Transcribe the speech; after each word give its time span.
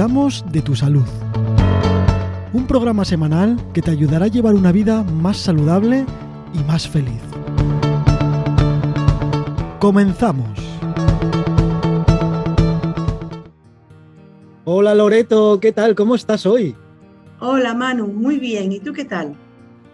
cuidamos 0.00 0.42
de 0.50 0.62
tu 0.62 0.74
salud. 0.74 1.04
Un 2.54 2.66
programa 2.66 3.04
semanal 3.04 3.58
que 3.74 3.82
te 3.82 3.90
ayudará 3.90 4.24
a 4.24 4.28
llevar 4.28 4.54
una 4.54 4.72
vida 4.72 5.02
más 5.02 5.36
saludable 5.36 6.06
y 6.54 6.64
más 6.64 6.88
feliz. 6.88 7.20
Comenzamos. 9.78 10.58
Hola 14.64 14.94
Loreto, 14.94 15.60
¿qué 15.60 15.70
tal? 15.70 15.94
¿Cómo 15.94 16.14
estás 16.14 16.46
hoy? 16.46 16.74
Hola 17.38 17.74
Manu, 17.74 18.06
muy 18.06 18.38
bien. 18.38 18.72
¿Y 18.72 18.80
tú 18.80 18.94
qué 18.94 19.04
tal? 19.04 19.36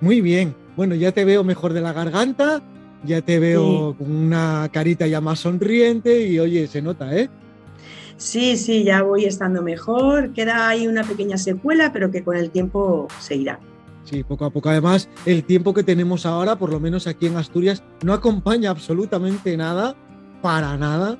Muy 0.00 0.20
bien. 0.20 0.54
Bueno, 0.76 0.94
ya 0.94 1.10
te 1.10 1.24
veo 1.24 1.42
mejor 1.42 1.72
de 1.72 1.80
la 1.80 1.92
garganta, 1.92 2.62
ya 3.02 3.22
te 3.22 3.40
veo 3.40 3.96
con 3.98 4.14
una 4.14 4.68
carita 4.72 5.08
ya 5.08 5.20
más 5.20 5.40
sonriente 5.40 6.28
y 6.28 6.38
oye, 6.38 6.68
se 6.68 6.80
nota, 6.80 7.12
¿eh? 7.16 7.28
Sí, 8.16 8.56
sí, 8.56 8.84
ya 8.84 9.02
voy 9.02 9.24
estando 9.24 9.62
mejor. 9.62 10.32
Queda 10.32 10.68
ahí 10.68 10.86
una 10.86 11.04
pequeña 11.04 11.36
secuela, 11.36 11.92
pero 11.92 12.10
que 12.10 12.24
con 12.24 12.36
el 12.36 12.50
tiempo 12.50 13.08
se 13.20 13.36
irá. 13.36 13.60
Sí, 14.04 14.22
poco 14.22 14.44
a 14.44 14.50
poco. 14.50 14.68
Además, 14.68 15.08
el 15.26 15.44
tiempo 15.44 15.74
que 15.74 15.82
tenemos 15.82 16.24
ahora, 16.26 16.56
por 16.56 16.70
lo 16.70 16.80
menos 16.80 17.06
aquí 17.06 17.26
en 17.26 17.36
Asturias, 17.36 17.82
no 18.04 18.12
acompaña 18.12 18.70
absolutamente 18.70 19.56
nada, 19.56 19.96
para 20.40 20.76
nada. 20.76 21.18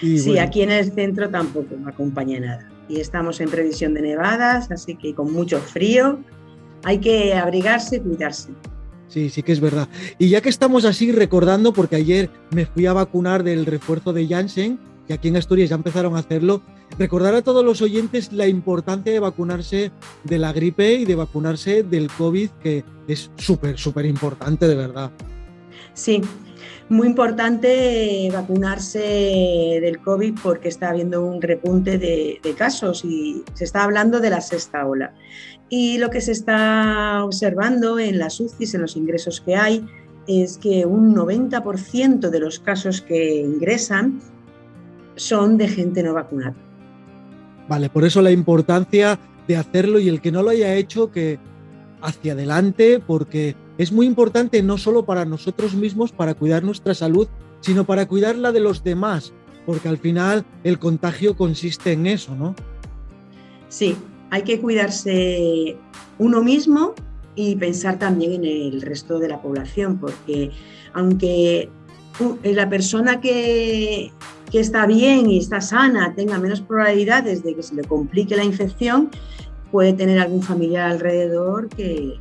sí, 0.00 0.38
aquí 0.38 0.62
en 0.62 0.72
el 0.72 0.92
centro 0.92 1.30
tampoco 1.30 1.76
me 1.76 1.90
acompaña 1.90 2.40
nada. 2.40 2.68
Y 2.88 3.00
estamos 3.00 3.40
en 3.40 3.48
previsión 3.48 3.94
de 3.94 4.02
nevadas, 4.02 4.70
así 4.70 4.96
que 4.96 5.14
con 5.14 5.32
mucho 5.32 5.60
frío 5.60 6.18
hay 6.84 6.98
que 6.98 7.34
abrigarse 7.34 7.96
y 7.96 8.00
cuidarse. 8.00 8.50
Sí, 9.06 9.30
sí 9.30 9.42
que 9.42 9.52
es 9.52 9.60
verdad. 9.60 9.88
Y 10.18 10.30
ya 10.30 10.40
que 10.40 10.48
estamos 10.48 10.84
así 10.84 11.12
recordando, 11.12 11.72
porque 11.72 11.96
ayer 11.96 12.30
me 12.50 12.66
fui 12.66 12.86
a 12.86 12.92
vacunar 12.92 13.44
del 13.44 13.64
refuerzo 13.66 14.12
de 14.12 14.26
Janssen, 14.26 14.78
que 15.06 15.14
aquí 15.14 15.28
en 15.28 15.36
Asturias 15.36 15.70
ya 15.70 15.76
empezaron 15.76 16.16
a 16.16 16.20
hacerlo, 16.20 16.62
recordar 16.98 17.34
a 17.34 17.42
todos 17.42 17.64
los 17.64 17.82
oyentes 17.82 18.32
la 18.32 18.46
importancia 18.46 19.12
de 19.12 19.20
vacunarse 19.20 19.90
de 20.24 20.38
la 20.38 20.52
gripe 20.52 20.94
y 20.94 21.04
de 21.04 21.14
vacunarse 21.14 21.82
del 21.82 22.08
COVID, 22.10 22.50
que 22.62 22.84
es 23.08 23.30
súper, 23.36 23.78
súper 23.78 24.06
importante 24.06 24.68
de 24.68 24.74
verdad. 24.74 25.10
Sí, 25.94 26.22
muy 26.88 27.08
importante 27.08 28.28
vacunarse 28.32 28.98
del 29.80 29.98
COVID 30.00 30.34
porque 30.42 30.68
está 30.68 30.90
habiendo 30.90 31.24
un 31.24 31.40
repunte 31.40 31.98
de, 31.98 32.38
casos 32.56 33.04
y 33.04 33.42
se 33.54 33.64
está 33.64 33.84
hablando 33.84 34.20
de 34.20 34.30
la 34.30 34.40
sexta 34.40 34.86
ola. 34.86 35.14
Y 35.68 35.98
lo 35.98 36.10
que 36.10 36.20
se 36.20 36.32
está 36.32 37.24
observando 37.24 37.98
en 37.98 38.18
las 38.18 38.38
UCIs, 38.40 38.74
en 38.74 38.82
los 38.82 38.96
ingresos 38.96 39.40
que 39.40 39.56
hay, 39.56 39.86
es 40.26 40.58
que 40.58 40.84
un 40.84 41.14
90% 41.14 42.28
de 42.28 42.40
los 42.40 42.58
casos 42.60 43.00
que 43.00 43.36
ingresan 43.36 44.20
son 45.16 45.58
de 45.58 45.68
gente 45.68 46.02
no 46.02 46.14
vacunada. 46.14 46.54
Vale, 47.68 47.88
por 47.88 48.04
eso 48.04 48.22
la 48.22 48.30
importancia 48.30 49.18
de 49.46 49.56
hacerlo 49.56 49.98
y 49.98 50.08
el 50.08 50.20
que 50.20 50.32
no 50.32 50.42
lo 50.42 50.50
haya 50.50 50.74
hecho, 50.74 51.10
que 51.10 51.38
hacia 52.00 52.32
adelante, 52.32 53.00
porque 53.04 53.56
es 53.78 53.92
muy 53.92 54.06
importante 54.06 54.62
no 54.62 54.78
solo 54.78 55.04
para 55.04 55.24
nosotros 55.24 55.74
mismos, 55.74 56.12
para 56.12 56.34
cuidar 56.34 56.64
nuestra 56.64 56.94
salud, 56.94 57.28
sino 57.60 57.84
para 57.84 58.06
cuidar 58.06 58.36
la 58.36 58.52
de 58.52 58.60
los 58.60 58.82
demás, 58.82 59.32
porque 59.64 59.88
al 59.88 59.98
final 59.98 60.44
el 60.64 60.78
contagio 60.78 61.36
consiste 61.36 61.92
en 61.92 62.06
eso, 62.06 62.34
¿no? 62.34 62.54
Sí, 63.68 63.96
hay 64.30 64.42
que 64.42 64.60
cuidarse 64.60 65.76
uno 66.18 66.42
mismo 66.42 66.94
y 67.34 67.56
pensar 67.56 67.98
también 67.98 68.44
en 68.44 68.44
el 68.44 68.82
resto 68.82 69.18
de 69.18 69.28
la 69.28 69.40
población, 69.40 69.98
porque 69.98 70.50
aunque 70.92 71.70
la 72.42 72.68
persona 72.68 73.20
que, 73.20 74.12
que 74.52 74.60
está 74.60 74.86
bien 74.86 75.30
y 75.30 75.38
está 75.38 75.62
sana 75.62 76.14
tenga 76.14 76.38
menos 76.38 76.60
probabilidades 76.60 77.42
de 77.42 77.56
que 77.56 77.62
se 77.62 77.74
le 77.74 77.84
complique 77.84 78.36
la 78.36 78.44
infección, 78.44 79.10
puede 79.72 79.94
tener 79.94 80.20
algún 80.20 80.42
familiar 80.42 80.90
alrededor 80.90 81.70
que, 81.70 82.18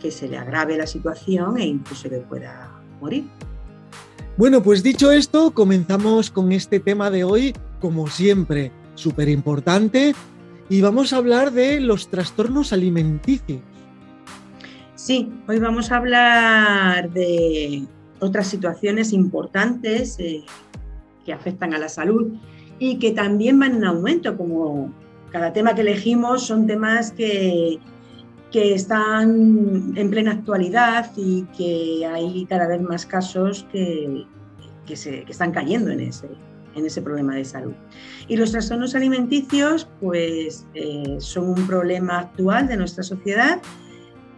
que 0.00 0.12
se 0.12 0.28
le 0.28 0.38
agrave 0.38 0.76
la 0.76 0.86
situación 0.86 1.58
e 1.58 1.66
incluso 1.66 2.08
le 2.08 2.18
pueda 2.18 2.70
morir. 3.00 3.24
Bueno, 4.36 4.62
pues 4.62 4.84
dicho 4.84 5.10
esto, 5.10 5.50
comenzamos 5.50 6.30
con 6.30 6.52
este 6.52 6.78
tema 6.78 7.10
de 7.10 7.24
hoy, 7.24 7.52
como 7.80 8.06
siempre, 8.06 8.70
súper 8.94 9.28
importante, 9.28 10.14
y 10.68 10.80
vamos 10.80 11.12
a 11.12 11.16
hablar 11.16 11.50
de 11.50 11.80
los 11.80 12.08
trastornos 12.08 12.72
alimenticios. 12.72 13.60
Sí, 14.94 15.32
hoy 15.48 15.58
vamos 15.58 15.90
a 15.90 15.96
hablar 15.96 17.10
de 17.10 17.84
otras 18.20 18.46
situaciones 18.46 19.12
importantes 19.12 20.16
eh, 20.20 20.44
que 21.24 21.32
afectan 21.32 21.74
a 21.74 21.78
la 21.78 21.88
salud 21.88 22.32
y 22.78 22.98
que 22.98 23.12
también 23.12 23.58
van 23.58 23.76
en 23.76 23.84
aumento, 23.84 24.36
como 24.36 24.92
cada 25.30 25.52
tema 25.52 25.74
que 25.74 25.82
elegimos 25.82 26.46
son 26.46 26.66
temas 26.66 27.12
que, 27.12 27.78
que 28.50 28.74
están 28.74 29.94
en 29.96 30.10
plena 30.10 30.32
actualidad 30.32 31.10
y 31.16 31.44
que 31.56 32.06
hay 32.06 32.44
cada 32.46 32.66
vez 32.66 32.82
más 32.82 33.06
casos 33.06 33.66
que, 33.72 34.26
que, 34.86 34.96
se, 34.96 35.24
que 35.24 35.32
están 35.32 35.52
cayendo 35.52 35.90
en 35.90 36.00
ese, 36.00 36.28
en 36.74 36.86
ese 36.86 37.00
problema 37.00 37.34
de 37.34 37.44
salud. 37.44 37.72
Y 38.28 38.36
los 38.36 38.52
trastornos 38.52 38.94
alimenticios 38.94 39.88
pues, 40.00 40.66
eh, 40.74 41.16
son 41.18 41.50
un 41.50 41.66
problema 41.66 42.18
actual 42.20 42.68
de 42.68 42.76
nuestra 42.76 43.02
sociedad 43.02 43.60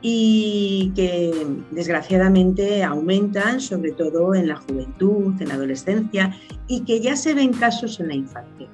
y 0.07 0.93
que 0.95 1.33
desgraciadamente 1.71 2.85
aumentan 2.85 3.59
sobre 3.59 3.93
todo 3.93 4.35
en 4.35 4.49
la 4.49 4.57
juventud, 4.57 5.33
en 5.41 5.49
la 5.49 5.55
adolescencia 5.55 6.39
y 6.69 6.81
que 6.81 7.01
ya 7.01 7.17
se 7.17 7.33
ven 7.33 7.55
casos 7.55 7.99
en 8.01 8.09
la 8.09 8.15
infancia. 8.15 8.69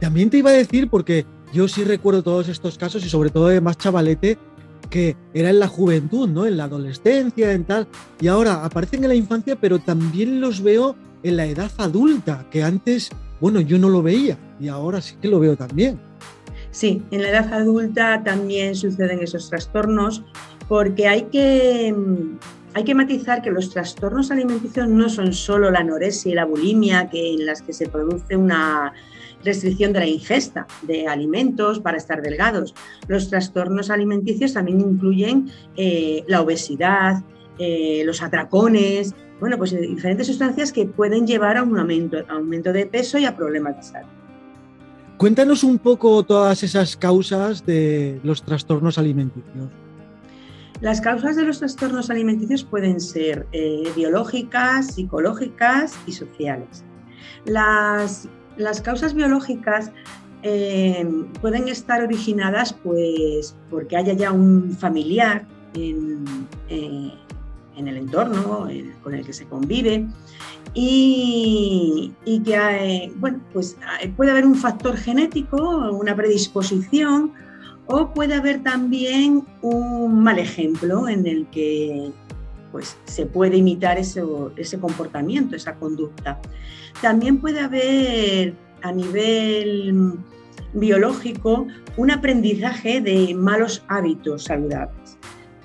También 0.00 0.28
te 0.28 0.38
iba 0.38 0.50
a 0.50 0.54
decir, 0.54 0.90
porque 0.90 1.26
yo 1.52 1.68
sí 1.68 1.84
recuerdo 1.84 2.24
todos 2.24 2.48
estos 2.48 2.76
casos 2.76 3.06
y 3.06 3.08
sobre 3.08 3.30
todo 3.30 3.46
de 3.46 3.60
más 3.60 3.78
chavalete, 3.78 4.36
que 4.90 5.16
era 5.32 5.50
en 5.50 5.60
la 5.60 5.68
juventud, 5.68 6.28
¿no? 6.28 6.44
En 6.44 6.56
la 6.56 6.64
adolescencia, 6.64 7.52
en 7.52 7.62
tal. 7.62 7.86
Y 8.20 8.26
ahora 8.26 8.64
aparecen 8.64 9.04
en 9.04 9.10
la 9.10 9.14
infancia, 9.14 9.54
pero 9.60 9.78
también 9.78 10.40
los 10.40 10.60
veo 10.60 10.96
en 11.22 11.36
la 11.36 11.46
edad 11.46 11.70
adulta, 11.76 12.46
que 12.50 12.64
antes, 12.64 13.10
bueno, 13.40 13.60
yo 13.60 13.78
no 13.78 13.88
lo 13.88 14.02
veía 14.02 14.36
y 14.58 14.66
ahora 14.66 15.00
sí 15.00 15.14
que 15.22 15.28
lo 15.28 15.38
veo 15.38 15.54
también. 15.54 16.00
Sí, 16.70 17.02
en 17.10 17.22
la 17.22 17.30
edad 17.30 17.52
adulta 17.52 18.22
también 18.22 18.74
suceden 18.74 19.20
esos 19.20 19.50
trastornos 19.50 20.22
porque 20.68 21.08
hay 21.08 21.22
que, 21.24 21.92
mm, 21.92 22.38
hay 22.74 22.84
que 22.84 22.94
matizar 22.94 23.42
que 23.42 23.50
los 23.50 23.70
trastornos 23.70 24.30
alimenticios 24.30 24.88
no 24.88 25.08
son 25.08 25.32
solo 25.32 25.70
la 25.70 25.80
anorexia 25.80 26.30
y 26.30 26.34
la 26.34 26.44
bulimia, 26.44 27.10
que, 27.10 27.34
en 27.34 27.44
las 27.44 27.62
que 27.62 27.72
se 27.72 27.88
produce 27.88 28.36
una 28.36 28.92
restricción 29.44 29.92
de 29.92 30.00
la 30.00 30.06
ingesta 30.06 30.66
de 30.82 31.08
alimentos 31.08 31.80
para 31.80 31.96
estar 31.96 32.22
delgados. 32.22 32.74
Los 33.08 33.30
trastornos 33.30 33.90
alimenticios 33.90 34.52
también 34.52 34.80
incluyen 34.80 35.50
eh, 35.76 36.24
la 36.28 36.40
obesidad, 36.40 37.24
eh, 37.58 38.02
los 38.04 38.22
atracones, 38.22 39.14
bueno, 39.40 39.56
pues 39.58 39.72
diferentes 39.72 40.26
sustancias 40.26 40.72
que 40.72 40.86
pueden 40.86 41.26
llevar 41.26 41.56
a 41.56 41.62
un 41.62 41.78
aumento, 41.78 42.18
aumento 42.28 42.72
de 42.72 42.86
peso 42.86 43.18
y 43.18 43.24
a 43.24 43.34
problemas 43.34 43.76
de 43.76 43.82
salud. 43.82 44.19
Cuéntanos 45.20 45.64
un 45.64 45.78
poco 45.78 46.22
todas 46.22 46.62
esas 46.62 46.96
causas 46.96 47.66
de 47.66 48.18
los 48.24 48.42
trastornos 48.42 48.96
alimenticios. 48.96 49.68
Las 50.80 51.02
causas 51.02 51.36
de 51.36 51.42
los 51.42 51.58
trastornos 51.58 52.08
alimenticios 52.08 52.64
pueden 52.64 53.02
ser 53.02 53.46
eh, 53.52 53.82
biológicas, 53.94 54.94
psicológicas 54.94 55.94
y 56.06 56.12
sociales. 56.12 56.84
Las, 57.44 58.30
causas 58.82 59.12
biológicas 59.12 59.92
eh, 60.42 61.06
pueden 61.42 61.68
estar 61.68 62.02
originadas 62.02 62.72
pues, 62.72 63.54
porque 63.68 63.98
haya 63.98 64.14
ya 64.14 64.32
un 64.32 64.70
familiar 64.70 65.46
en, 65.74 66.24
eh, 66.70 67.12
en 67.76 67.88
el 67.88 67.98
entorno 67.98 68.68
con 69.02 69.14
el 69.14 69.26
que 69.26 69.34
se 69.34 69.44
convive 69.44 70.06
y, 70.74 72.12
que 72.44 72.54
eh, 72.54 73.12
bueno, 73.16 73.40
pues, 73.52 73.76
eh, 74.02 74.12
puede 74.16 74.30
haber 74.30 74.46
un 74.46 74.54
factor 74.54 74.96
genético, 74.96 75.56
una 75.92 76.14
predisposición 76.14 77.32
o 77.86 78.12
puede 78.12 78.34
haber 78.34 78.62
también 78.62 79.44
un 79.62 80.22
mal 80.22 80.38
ejemplo 80.38 81.08
en 81.08 81.26
el 81.26 81.46
que 81.48 82.12
pues, 82.70 82.96
se 83.04 83.26
puede 83.26 83.56
imitar 83.56 83.98
ese, 83.98 84.22
ese 84.56 84.78
comportamiento, 84.78 85.56
esa 85.56 85.74
conducta. 85.74 86.40
También 87.02 87.38
puede 87.38 87.60
haber 87.60 88.54
a 88.82 88.92
nivel 88.92 90.14
biológico 90.72 91.66
un 91.96 92.10
aprendizaje 92.10 93.00
de 93.00 93.34
malos 93.34 93.82
hábitos 93.88 94.44
saludables. 94.44 95.18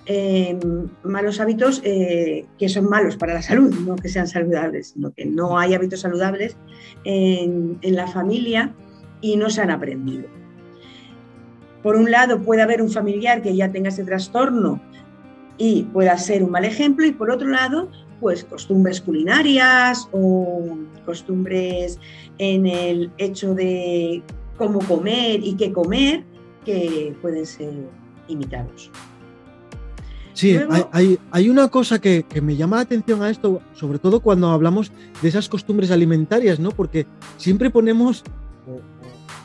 Em, 0.07 0.59
malos 1.03 1.39
hábitos 1.39 1.81
eh, 1.83 2.45
que 2.59 2.69
son 2.69 2.87
malos 2.87 3.17
para 3.17 3.33
la 3.33 3.41
salud, 3.41 3.73
no 3.73 3.95
que 3.95 4.07
sean 4.07 4.27
saludables, 4.27 4.89
sino 4.89 5.11
que 5.11 5.25
no 5.25 5.57
hay 5.57 5.73
hábitos 5.73 6.01
saludables 6.01 6.55
en, 7.05 7.79
la 7.81 8.05
familia 8.05 8.71
y 9.21 9.35
no 9.35 9.49
se 9.49 9.61
han 9.61 9.71
aprendido. 9.71 10.25
Por 11.81 11.95
un 11.95 12.11
lado, 12.11 12.39
puede 12.43 12.61
haber 12.61 12.83
un 12.83 12.91
familiar 12.91 13.41
que 13.41 13.55
ya 13.55 13.71
tenga 13.71 13.89
ese 13.89 14.03
trastorno 14.03 14.79
y 15.57 15.83
pueda 15.83 16.15
ser 16.19 16.43
un 16.43 16.51
mal 16.51 16.65
ejemplo, 16.65 17.03
y 17.07 17.11
por 17.11 17.31
otro 17.31 17.47
lado, 17.47 17.89
pues 18.21 18.43
costumbres 18.43 19.01
culinarias 19.01 20.07
o 20.11 20.77
costumbres 21.05 21.99
en 22.37 22.67
el 22.67 23.11
hecho 23.17 23.55
de 23.55 24.21
cómo 24.57 24.79
comer 24.79 25.39
y 25.43 25.55
qué 25.55 25.73
comer 25.73 26.23
que 26.63 27.15
pueden 27.21 27.45
ser 27.47 27.73
imitados. 28.27 28.91
Sí, 30.35 30.59
hay, 31.31 31.49
una 31.49 31.69
cosa 31.69 31.99
que, 31.99 32.25
me 32.43 32.57
llama 32.57 32.75
la 32.75 32.81
atención 32.81 33.23
a 33.23 33.29
esto, 33.29 33.61
sobre 33.73 33.99
todo 33.99 34.19
cuando 34.19 34.49
hablamos 34.49 34.91
de 35.21 35.29
esas 35.29 35.47
costumbres 35.47 35.91
alimentarias, 35.91 36.59
¿no? 36.59 36.71
Porque 36.71 37.07
siempre 37.37 37.69
ponemos, 37.69 38.21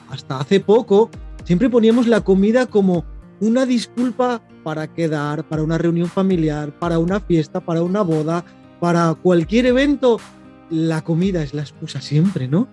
hasta 0.09 0.41
hace 0.41 0.59
poco, 0.59 1.09
siempre 1.45 1.71
poníamos 1.71 2.09
la 2.09 2.23
comida 2.23 2.67
como 2.67 3.05
una 3.39 3.67
disculpa 3.67 4.43
para 4.65 4.93
quedar, 4.93 5.45
para 5.45 5.63
una 5.63 5.79
reunión 5.79 6.09
familiar, 6.09 6.77
para 6.77 6.99
una 6.99 7.21
fiesta, 7.21 7.61
para 7.61 7.83
una 7.85 8.03
boda, 8.03 8.45
para 8.81 9.15
cualquier 9.15 9.67
evento. 9.67 10.19
La 10.71 11.03
comida 11.03 11.45
es 11.45 11.55
la 11.55 11.63
excusa 11.63 12.01
siempre, 12.01 12.49
¿no? 12.49 12.67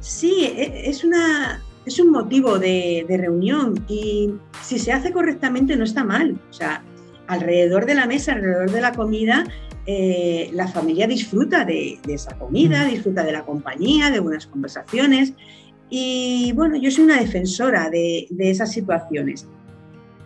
Sí, 0.00 0.46
e, 0.46 0.90
es, 0.90 1.04
una, 1.04 1.62
es 1.88 1.98
un 1.98 2.10
motivo 2.10 2.58
de, 2.58 3.04
reunión 3.08 3.74
y 3.88 4.32
si 4.62 4.78
se 4.78 4.92
hace 4.92 5.12
correctamente 5.12 5.76
no 5.76 5.84
está 5.84 6.04
mal. 6.04 6.38
O 6.50 6.52
sea, 6.52 6.82
alrededor 7.26 7.86
de 7.86 7.94
la 7.94 8.06
mesa, 8.06 8.32
alrededor 8.32 8.70
de 8.70 8.80
la 8.80 8.92
comida, 8.92 9.44
eh, 9.86 10.50
la 10.52 10.68
familia 10.68 11.06
disfruta 11.06 11.64
de, 11.64 11.98
esa 12.06 12.38
comida, 12.38 12.84
mm. 12.84 12.90
disfruta 12.90 13.24
de 13.24 13.32
la 13.32 13.44
compañía, 13.44 14.10
de 14.10 14.20
buenas 14.20 14.46
conversaciones. 14.46 15.32
Y 15.90 16.52
bueno, 16.54 16.76
yo 16.76 16.90
soy 16.90 17.04
una 17.04 17.20
defensora 17.20 17.88
de, 17.88 18.28
esas 18.38 18.70
situaciones. 18.70 19.46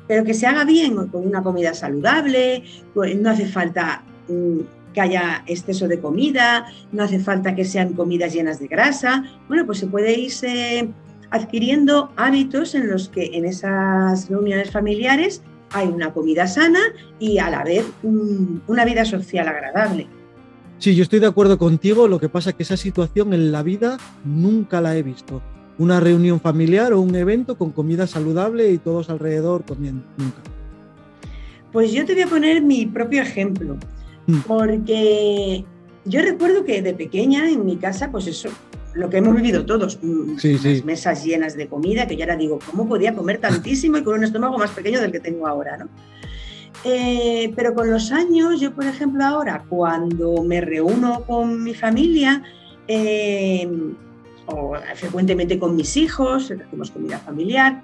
Pero 0.08 0.24
que 0.24 0.34
se 0.34 0.46
haga 0.46 0.64
bien, 0.64 0.96
con 1.06 1.26
una 1.26 1.42
comida 1.42 1.74
saludable, 1.74 2.64
pues 2.92 3.16
no 3.16 3.30
hace 3.30 3.46
falta 3.46 4.02
mm, 4.28 4.58
que 4.92 5.00
haya 5.00 5.44
exceso 5.46 5.86
de 5.86 6.00
comida, 6.00 6.66
no 6.90 7.04
hace 7.04 7.20
falta 7.20 7.54
que 7.54 7.64
sean 7.64 7.92
comidas 7.92 8.32
llenas 8.34 8.58
de 8.58 8.66
grasa. 8.66 9.24
Bueno, 9.46 9.64
pues 9.64 9.78
se 9.78 9.86
puede 9.86 10.18
irse 10.18 10.90
adquiriendo 11.32 12.12
hábitos 12.16 12.74
en 12.74 12.90
los 12.90 13.08
que 13.08 13.30
en 13.32 13.46
esas 13.46 14.28
reuniones 14.28 14.70
familiares 14.70 15.42
hay 15.70 15.88
una 15.88 16.12
comida 16.12 16.46
sana 16.46 16.80
y 17.18 17.38
a 17.38 17.48
la 17.48 17.64
vez 17.64 17.86
una 18.02 18.84
vida 18.84 19.06
social 19.06 19.48
agradable. 19.48 20.06
Sí, 20.78 20.94
yo 20.94 21.02
estoy 21.02 21.20
de 21.20 21.26
acuerdo 21.26 21.56
contigo, 21.56 22.06
lo 22.06 22.20
que 22.20 22.28
pasa 22.28 22.50
es 22.50 22.56
que 22.56 22.64
esa 22.64 22.76
situación 22.76 23.32
en 23.32 23.50
la 23.50 23.62
vida 23.62 23.96
nunca 24.24 24.82
la 24.82 24.94
he 24.96 25.02
visto. 25.02 25.40
Una 25.78 26.00
reunión 26.00 26.38
familiar 26.38 26.92
o 26.92 27.00
un 27.00 27.14
evento 27.14 27.56
con 27.56 27.70
comida 27.70 28.06
saludable 28.06 28.70
y 28.70 28.76
todos 28.76 29.08
alrededor 29.08 29.64
comiendo, 29.64 30.04
nunca. 30.18 30.42
Pues 31.72 31.92
yo 31.92 32.04
te 32.04 32.12
voy 32.12 32.22
a 32.22 32.26
poner 32.26 32.60
mi 32.60 32.84
propio 32.84 33.22
ejemplo, 33.22 33.78
mm. 34.26 34.40
porque 34.40 35.64
yo 36.04 36.20
recuerdo 36.20 36.64
que 36.64 36.82
de 36.82 36.92
pequeña 36.92 37.48
en 37.48 37.64
mi 37.64 37.76
casa, 37.76 38.10
pues 38.10 38.26
eso, 38.26 38.50
lo 38.94 39.10
que 39.10 39.18
hemos 39.18 39.34
vivido 39.34 39.64
todos, 39.64 39.98
mm, 40.02 40.36
mesas 40.84 41.24
llenas 41.24 41.56
de 41.56 41.68
comida, 41.68 42.06
que 42.06 42.16
yo 42.16 42.24
ahora 42.24 42.36
digo, 42.36 42.58
¿cómo 42.70 42.88
podía 42.88 43.14
comer 43.14 43.38
tantísimo 43.38 43.98
y 43.98 44.02
con 44.02 44.18
un 44.18 44.24
estómago 44.24 44.58
más 44.58 44.70
pequeño 44.70 45.00
del 45.00 45.12
que 45.12 45.20
tengo 45.20 45.46
ahora? 45.46 45.76
¿no? 45.76 45.88
Eh, 46.84 47.52
pero 47.54 47.74
con 47.74 47.90
los 47.90 48.10
años, 48.12 48.60
yo 48.60 48.72
por 48.74 48.84
ejemplo 48.84 49.24
ahora, 49.24 49.64
cuando 49.68 50.42
me 50.42 50.60
reúno 50.60 51.24
con 51.24 51.62
mi 51.62 51.74
familia, 51.74 52.42
eh, 52.88 53.68
o 54.46 54.74
frecuentemente 54.96 55.58
con 55.58 55.76
mis 55.76 55.96
hijos, 55.96 56.50
hacemos 56.50 56.90
comida 56.90 57.18
familiar, 57.18 57.82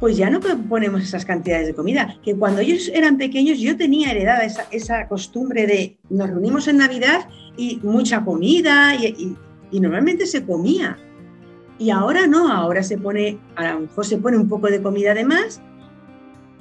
pues 0.00 0.16
ya 0.16 0.30
no 0.30 0.40
ponemos 0.40 1.02
esas 1.02 1.24
cantidades 1.24 1.66
de 1.66 1.74
comida. 1.74 2.16
Que 2.22 2.34
cuando 2.34 2.60
ellos 2.60 2.90
eran 2.94 3.18
pequeños 3.18 3.58
yo 3.58 3.76
tenía 3.76 4.10
heredada 4.10 4.44
esa, 4.44 4.66
esa 4.70 5.08
costumbre 5.08 5.66
de 5.66 5.96
nos 6.08 6.30
reunimos 6.30 6.68
en 6.68 6.78
Navidad 6.78 7.28
y 7.56 7.80
mucha 7.82 8.24
comida 8.24 8.94
y, 8.94 9.06
y 9.06 9.36
normalmente 9.72 10.26
se 10.26 10.44
comía. 10.44 10.96
Y 11.78 11.90
ahora 11.90 12.26
no, 12.26 12.52
ahora 12.52 12.82
se 12.82 12.98
pone, 12.98 13.38
a 13.54 13.72
lo 13.72 13.80
mejor 13.80 14.04
se 14.04 14.18
pone 14.18 14.36
un 14.36 14.48
poco 14.48 14.68
de 14.68 14.82
comida 14.82 15.14
de 15.14 15.24
más, 15.24 15.60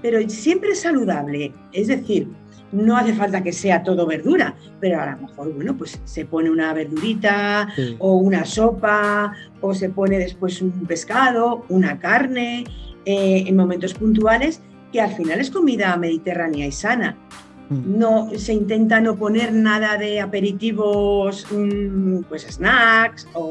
pero 0.01 0.19
siempre 0.29 0.71
es 0.71 0.81
saludable. 0.81 1.53
Es 1.73 1.87
decir, 1.87 2.27
no 2.71 2.97
hace 2.97 3.13
falta 3.13 3.41
que 3.41 3.53
sea 3.53 3.83
todo 3.83 4.05
verdura, 4.05 4.55
pero 4.79 5.01
a 5.01 5.11
lo 5.11 5.27
mejor, 5.27 5.53
bueno, 5.53 5.75
pues 5.77 5.99
se 6.03 6.25
pone 6.25 6.49
una 6.49 6.73
verdurita 6.73 7.67
o 7.99 8.17
una 8.17 8.45
sopa 8.45 9.33
o 9.61 9.73
se 9.73 9.89
pone 9.89 10.19
después 10.19 10.61
un 10.61 10.71
pescado, 10.85 11.65
una 11.69 11.99
carne, 11.99 12.65
eh, 13.05 13.45
en 13.47 13.55
momentos 13.55 13.93
puntuales, 13.93 14.61
que 14.91 15.01
al 15.01 15.13
final 15.13 15.39
es 15.39 15.49
comida 15.49 15.95
mediterránea 15.97 16.67
y 16.67 16.71
sana. 16.71 17.17
Mm. 17.69 17.97
No, 17.97 18.29
se 18.35 18.53
intenta 18.53 19.01
no 19.01 19.15
poner 19.15 19.53
nada 19.53 19.97
de 19.97 20.21
aperitivos, 20.21 21.45
mm, 21.51 22.21
pues 22.29 22.43
snacks 22.43 23.27
o, 23.33 23.49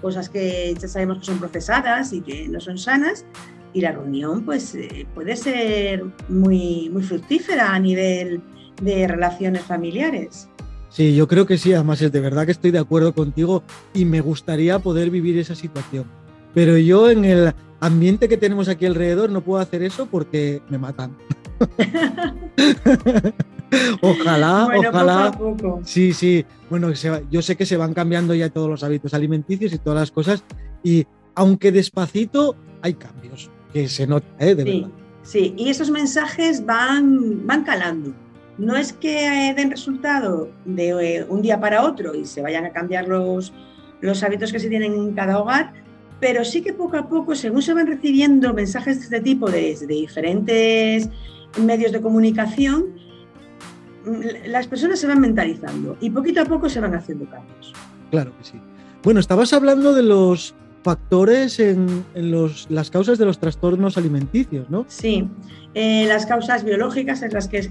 cosas 0.00 0.28
que 0.28 0.74
ya 0.80 0.86
sabemos 0.86 1.18
que 1.18 1.24
son 1.24 1.38
procesadas 1.38 2.12
y 2.12 2.20
que 2.20 2.48
no 2.48 2.60
son 2.60 2.78
sanas. 2.78 3.24
Y 3.72 3.80
la 3.80 3.92
reunión 3.92 4.44
pues 4.44 4.74
eh, 4.74 5.06
puede 5.14 5.36
ser 5.36 6.04
muy, 6.28 6.88
muy 6.90 7.02
fructífera 7.02 7.74
a 7.74 7.78
nivel 7.78 8.40
de 8.80 9.08
relaciones 9.08 9.62
familiares. 9.62 10.48
Sí, 10.88 11.14
yo 11.14 11.28
creo 11.28 11.46
que 11.46 11.58
sí, 11.58 11.74
además 11.74 12.00
es 12.00 12.12
de 12.12 12.20
verdad 12.20 12.46
que 12.46 12.52
estoy 12.52 12.70
de 12.70 12.78
acuerdo 12.78 13.12
contigo 13.12 13.62
y 13.92 14.04
me 14.04 14.20
gustaría 14.20 14.78
poder 14.78 15.10
vivir 15.10 15.38
esa 15.38 15.54
situación. 15.54 16.06
Pero 16.54 16.78
yo 16.78 17.10
en 17.10 17.24
el 17.24 17.52
ambiente 17.80 18.28
que 18.28 18.38
tenemos 18.38 18.68
aquí 18.68 18.86
alrededor 18.86 19.30
no 19.30 19.42
puedo 19.42 19.60
hacer 19.60 19.82
eso 19.82 20.06
porque 20.06 20.62
me 20.70 20.78
matan. 20.78 21.14
ojalá, 24.02 24.68
ojalá. 24.76 25.38
Sí, 25.84 26.12
sí. 26.12 26.44
Bueno, 26.70 26.90
yo 27.30 27.42
sé 27.42 27.56
que 27.56 27.66
se 27.66 27.76
van 27.76 27.94
cambiando 27.94 28.34
ya 28.34 28.50
todos 28.50 28.68
los 28.68 28.84
hábitos 28.84 29.14
alimenticios 29.14 29.72
y 29.72 29.78
todas 29.78 30.00
las 30.00 30.10
cosas. 30.10 30.44
Y 30.82 31.06
aunque 31.34 31.72
despacito, 31.72 32.56
hay 32.82 32.94
cambios 32.94 33.50
que 33.72 33.88
se 33.88 34.06
nota, 34.06 34.26
¿eh? 34.38 34.54
de 34.54 34.62
sí, 34.62 34.80
verdad. 34.80 34.90
Sí, 35.22 35.54
y 35.56 35.68
esos 35.70 35.90
mensajes 35.90 36.64
van, 36.64 37.46
van 37.46 37.64
calando. 37.64 38.12
No 38.58 38.76
es 38.76 38.92
que 38.92 39.52
den 39.54 39.70
resultado 39.70 40.48
de 40.64 40.88
eh, 40.88 41.26
un 41.28 41.42
día 41.42 41.60
para 41.60 41.84
otro 41.84 42.14
y 42.14 42.24
se 42.24 42.40
vayan 42.40 42.64
a 42.64 42.70
cambiar 42.70 43.06
los, 43.06 43.52
los 44.00 44.22
hábitos 44.22 44.52
que 44.52 44.60
se 44.60 44.68
tienen 44.68 44.94
en 44.94 45.12
cada 45.12 45.38
hogar, 45.38 45.74
pero 46.20 46.44
sí 46.44 46.62
que 46.62 46.72
poco 46.72 46.96
a 46.96 47.08
poco, 47.08 47.34
según 47.34 47.60
se 47.60 47.74
van 47.74 47.86
recibiendo 47.86 48.54
mensajes 48.54 48.98
de 48.98 49.04
este 49.04 49.20
tipo 49.20 49.50
desde 49.50 49.86
diferentes 49.86 51.10
medios 51.62 51.92
de 51.92 52.00
comunicación, 52.00 52.94
las 54.46 54.66
personas 54.66 55.00
se 55.00 55.06
van 55.06 55.20
mentalizando 55.20 55.96
y 56.00 56.10
poquito 56.10 56.40
a 56.40 56.44
poco 56.44 56.68
se 56.68 56.80
van 56.80 56.94
haciendo 56.94 57.28
cambios. 57.28 57.72
Claro 58.10 58.32
que 58.38 58.44
sí. 58.44 58.60
Bueno, 59.02 59.20
estabas 59.20 59.52
hablando 59.52 59.94
de 59.94 60.02
los 60.02 60.54
factores 60.86 61.58
en, 61.58 62.04
los, 62.14 62.68
las 62.70 62.92
causas 62.92 63.18
de 63.18 63.24
los 63.24 63.40
trastornos 63.40 63.98
alimenticios, 63.98 64.70
¿no? 64.70 64.84
Sí, 64.86 65.28
eh, 65.74 66.06
las 66.06 66.26
causas 66.26 66.62
biológicas 66.62 67.22
es 67.22 67.32
las, 67.32 67.48
que, 67.48 67.68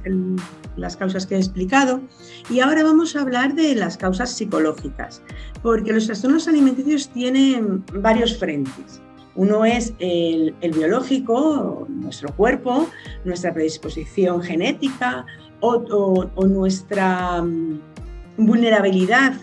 las 0.75 0.97
causas 0.97 1.25
que 1.25 1.35
he 1.35 1.37
explicado 1.37 2.01
y 2.49 2.59
ahora 2.59 2.83
vamos 2.83 3.15
a 3.15 3.21
hablar 3.21 3.55
de 3.55 3.73
las 3.73 3.95
causas 3.95 4.31
psicológicas, 4.31 5.21
porque 5.63 5.93
los 5.93 6.07
trastornos 6.07 6.49
alimenticios 6.49 7.07
tienen 7.07 7.85
varios 7.93 8.37
frentes. 8.37 9.01
Uno 9.35 9.65
es 9.65 9.93
el, 9.99 10.55
biológico, 10.61 11.85
nuestro 11.89 12.33
cuerpo, 12.35 12.87
nuestra 13.25 13.53
predisposición 13.53 14.41
genética 14.41 15.25
o, 15.59 16.25
nuestra 16.45 17.41
mm, 17.41 17.79
vulnerabilidad 18.37 19.33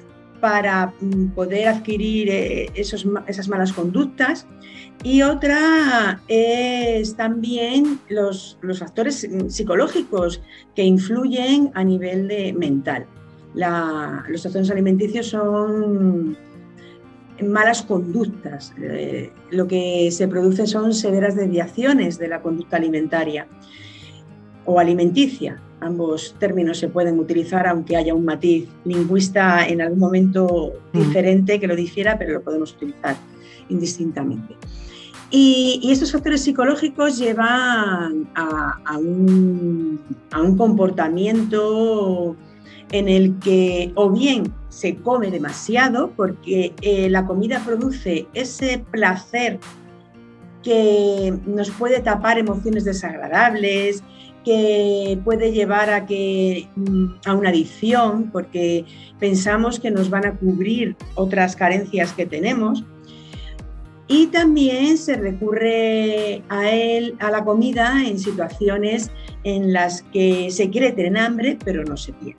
para 0.41 0.93
mm, 1.01 1.29
poder 1.35 1.69
adquirir 1.69 2.31
eh, 2.31 2.71
esas 2.75 3.49
malas 3.49 3.73
conductas. 3.73 4.47
Y 5.05 5.23
otra 5.23 6.21
es 6.29 7.17
también 7.17 8.01
los, 8.09 8.59
factores 8.79 9.29
psicológicos 9.49 10.41
que 10.75 10.85
influyen 10.85 11.71
a 11.75 11.85
nivel 11.85 12.29
de 12.29 12.53
mental. 12.53 13.07
los 13.55 14.43
trastornos 14.43 14.71
alimenticios 14.71 15.27
son 15.27 16.37
malas 17.41 17.83
conductas. 17.83 18.73
Eh, 18.81 19.33
lo 19.51 19.67
que 19.67 20.11
se 20.11 20.29
produce 20.29 20.67
son 20.67 20.95
severas 20.95 21.37
desviaciones 21.37 22.19
de 22.19 22.29
la 22.29 22.43
conducta 22.43 22.77
alimentaria 22.77 23.47
o 24.65 24.79
alimenticia. 24.79 25.61
Ambos 25.81 26.37
términos 26.39 26.79
se 26.79 26.89
pueden 26.89 27.19
utilizar, 27.19 27.67
aunque 27.67 27.97
haya 27.97 28.15
un 28.15 28.25
matiz 28.25 28.69
lingüista 28.85 29.67
en 29.67 29.83
algún 29.83 29.99
momento 29.99 30.73
diferente 30.93 31.59
que 31.59 31.67
lo 31.67 31.75
difiera, 31.75 32.19
pero 32.19 32.35
lo 32.35 32.43
podemos 32.43 32.73
utilizar 32.73 33.17
indistintamente. 33.69 34.55
Y, 35.31 35.89
estos 35.91 36.12
factores 36.12 36.43
psicológicos 36.43 37.19
llevan 37.19 38.29
a, 38.35 38.99
un, 38.99 39.99
a 40.31 40.43
un 40.43 40.57
comportamiento 40.59 42.37
en 42.93 43.09
el 43.09 43.39
que 43.39 43.91
o 43.95 44.11
bien 44.11 44.53
se 44.73 44.97
come 44.97 45.31
demasiado 45.31 46.12
porque 46.17 46.73
eh, 46.81 47.11
la 47.11 47.26
comida 47.26 47.62
produce 47.64 48.26
ese 48.33 48.83
placer 48.91 49.61
que 50.62 51.35
nos 51.45 51.71
puede 51.71 52.00
tapar 52.00 52.38
emociones 52.38 52.85
desagradables, 52.85 54.02
que 54.47 55.21
puede 55.25 55.52
llevar 55.52 55.91
a, 55.91 56.07
que, 56.07 56.69
mm, 56.75 57.07
a 57.26 57.35
una 57.35 57.50
adicción 57.50 58.31
porque 58.33 58.87
pensamos 59.21 59.79
que 59.79 59.91
nos 59.91 60.09
van 60.09 60.25
a 60.25 60.38
cubrir 60.38 60.97
otras 61.17 61.55
carencias 61.55 62.14
que 62.14 62.25
tenemos. 62.25 62.83
Y 64.09 64.29
también 64.29 64.97
se 64.97 65.17
recurre 65.17 66.43
a 66.49 66.71
él, 66.71 67.14
a 67.19 67.31
la 67.31 67.45
comida 67.45 68.02
en 68.07 68.19
situaciones 68.19 69.11
en 69.45 69.73
las 69.73 70.02
que 70.02 70.50
se 70.50 70.71
quiere 70.71 70.93
tener 70.93 71.19
hambre, 71.19 71.59
pero 71.62 71.85
no 71.85 71.97
se 71.99 72.12
tiene. 72.12 72.37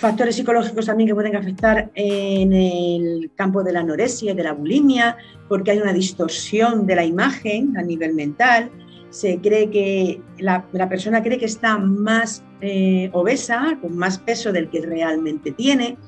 Factores 0.00 0.36
psicológicos 0.36 0.86
también 0.86 1.08
que 1.08 1.14
pueden 1.14 1.36
afectar 1.36 1.90
en 1.94 2.54
el 2.54 3.30
campo 3.34 3.62
de 3.62 3.74
la 3.74 3.80
anorexia 3.80 4.34
de 4.34 4.42
la 4.42 4.54
bulimia, 4.54 5.18
porque 5.46 5.72
hay 5.72 5.78
una 5.78 5.92
distorsión 5.92 6.86
de 6.86 6.94
la 6.94 7.04
imagen 7.04 7.76
a 7.76 7.82
nivel 7.82 8.14
mental. 8.14 8.70
Se 9.10 9.38
cree 9.40 9.68
que 9.68 10.22
la, 10.38 10.64
persona 10.88 11.22
cree 11.22 11.36
que 11.36 11.44
está 11.44 11.76
más 11.76 12.42
eh, 12.62 13.10
obesa, 13.12 13.76
con 13.82 13.94
más 13.94 14.16
peso 14.16 14.52
del 14.52 14.70
que 14.70 14.80
realmente 14.80 15.52
tiene 15.52 15.98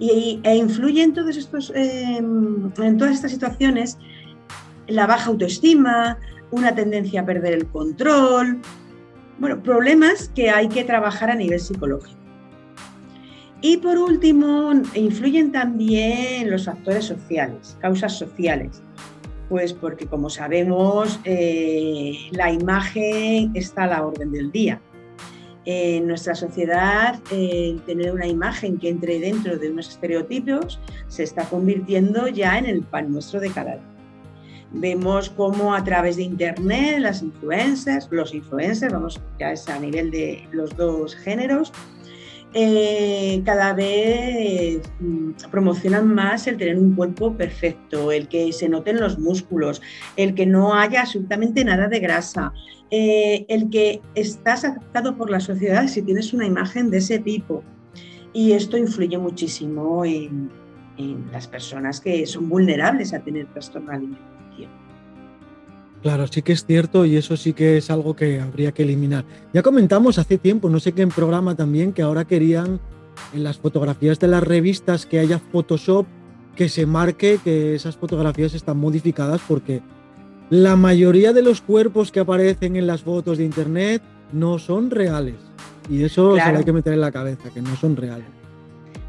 y, 0.00 0.40
e 0.42 0.56
influye 0.56 1.04
en, 1.04 1.14
em, 1.74 2.72
en 2.76 2.98
todas 2.98 3.14
estas 3.14 3.30
situaciones 3.30 3.98
la 4.88 5.06
baja 5.06 5.30
autoestima, 5.30 6.18
una 6.50 6.74
tendencia 6.74 7.20
a 7.20 7.24
perder 7.24 7.54
el 7.54 7.68
control, 7.68 8.60
bueno, 9.38 9.62
problemas 9.62 10.28
que 10.34 10.50
hay 10.50 10.68
que 10.68 10.82
trabajar 10.82 11.30
a 11.30 11.36
nivel 11.36 11.60
psicológico. 11.60 12.27
Y 13.60 13.78
por 13.78 13.98
último, 13.98 14.72
influyen 14.94 15.50
también 15.50 16.50
los 16.50 16.66
factores 16.66 17.06
sociales, 17.06 17.76
causas 17.80 18.16
sociales. 18.16 18.82
Pues 19.48 19.72
porque 19.72 20.06
como 20.06 20.30
sabemos, 20.30 21.18
eh, 21.24 22.16
la 22.32 22.52
imagen 22.52 23.50
está 23.54 23.84
a 23.84 23.86
la 23.86 24.06
orden 24.06 24.30
del 24.30 24.52
día 24.52 24.80
en 25.70 26.06
nuestra 26.06 26.34
sociedad 26.34 27.20
tener 27.28 28.12
una 28.12 28.26
imagen 28.26 28.78
que 28.78 28.88
entre 28.88 29.20
dentro 29.20 29.58
de 29.58 29.70
unos 29.70 29.90
estereotipos 29.90 30.80
se 31.08 31.24
está 31.24 31.44
convirtiendo 31.44 32.26
ya 32.26 32.56
en 32.56 32.64
el 32.64 32.80
pan 32.80 33.12
nuestro 33.12 33.38
de 33.38 33.50
cada 33.50 33.72
día. 33.72 33.82
Vemos 34.72 35.28
cómo 35.28 35.74
a 35.74 35.84
través 35.84 36.16
de 36.16 36.22
Internet 36.22 37.00
las 37.00 37.22
influencers, 37.22 38.08
los 38.10 38.32
influencers, 38.32 38.94
vamos 38.94 39.20
ya 39.38 39.52
es 39.52 39.68
a 39.68 39.78
nivel 39.78 40.10
de 40.10 40.48
los 40.52 40.74
dos 40.74 41.14
géneros, 41.14 41.70
eh, 42.54 43.42
cada 43.44 43.74
vez 43.74 44.80
mm, 45.00 45.32
promocionan 45.50 46.14
más 46.14 46.46
el 46.46 46.56
tener 46.56 46.78
un 46.78 46.94
cuerpo 46.94 47.36
perfecto, 47.36 48.10
el 48.10 48.28
que 48.28 48.52
se 48.52 48.68
noten 48.68 49.00
los 49.00 49.18
músculos, 49.18 49.82
el 50.16 50.34
que 50.34 50.46
no 50.46 50.74
haya 50.74 51.02
absolutamente 51.02 51.64
nada 51.64 51.88
de 51.88 52.00
grasa, 52.00 52.52
eh, 52.90 53.44
el 53.48 53.68
que 53.68 54.00
estás 54.14 54.64
aceptado 54.64 55.16
por 55.16 55.30
la 55.30 55.40
sociedad 55.40 55.86
si 55.88 56.00
tienes 56.00 56.32
una 56.32 56.46
imagen 56.46 56.90
de 56.90 56.98
ese 56.98 57.18
tipo. 57.18 57.62
Y 58.32 58.52
esto 58.52 58.76
influye 58.78 59.18
muchísimo 59.18 60.04
en, 60.04 60.50
las 61.30 61.46
personas 61.46 62.00
que 62.00 62.26
son 62.26 62.48
vulnerables 62.48 63.14
a 63.14 63.20
tener 63.20 63.46
trastorno 63.52 63.92
alimentación. 63.92 64.37
Claro, 66.02 66.26
sí 66.28 66.42
que 66.42 66.52
es 66.52 66.64
cierto 66.64 67.04
y 67.04 67.16
eso 67.16 67.36
sí 67.36 67.52
que 67.52 67.76
es 67.78 67.90
algo 67.90 68.14
que 68.14 68.40
habría 68.40 68.72
que 68.72 68.84
eliminar. 68.84 69.24
Ya 69.52 69.62
comentamos 69.62 70.18
hace 70.18 70.38
tiempo, 70.38 70.70
no 70.70 70.78
sé 70.78 70.92
qué 70.92 71.02
en 71.02 71.08
programa 71.10 71.56
también, 71.56 71.92
que 71.92 72.02
ahora 72.02 72.24
querían 72.24 72.80
en 73.34 73.42
las 73.42 73.58
fotografías 73.58 74.20
de 74.20 74.28
las 74.28 74.44
revistas 74.44 75.06
que 75.06 75.18
haya 75.18 75.38
Photoshop 75.38 76.06
que 76.58 76.68
se 76.68 76.86
marque 76.86 77.38
que 77.42 77.76
esas 77.76 77.96
fotografías 77.96 78.52
están 78.52 78.78
modificadas 78.78 79.40
porque 79.46 79.80
la 80.50 80.74
mayoría 80.74 81.32
de 81.32 81.40
los 81.40 81.60
cuerpos 81.60 82.10
que 82.10 82.18
aparecen 82.18 82.74
en 82.74 82.88
las 82.88 83.02
fotos 83.02 83.38
de 83.38 83.44
internet 83.44 84.02
no 84.32 84.58
son 84.58 84.90
reales. 84.90 85.36
Y 85.88 86.02
eso 86.02 86.36
se 86.36 86.52
lo 86.52 86.58
hay 86.58 86.64
que 86.64 86.72
meter 86.72 86.94
en 86.94 87.00
la 87.00 87.12
cabeza, 87.12 87.50
que 87.54 87.62
no 87.62 87.76
son 87.76 87.96
reales. 87.96 88.26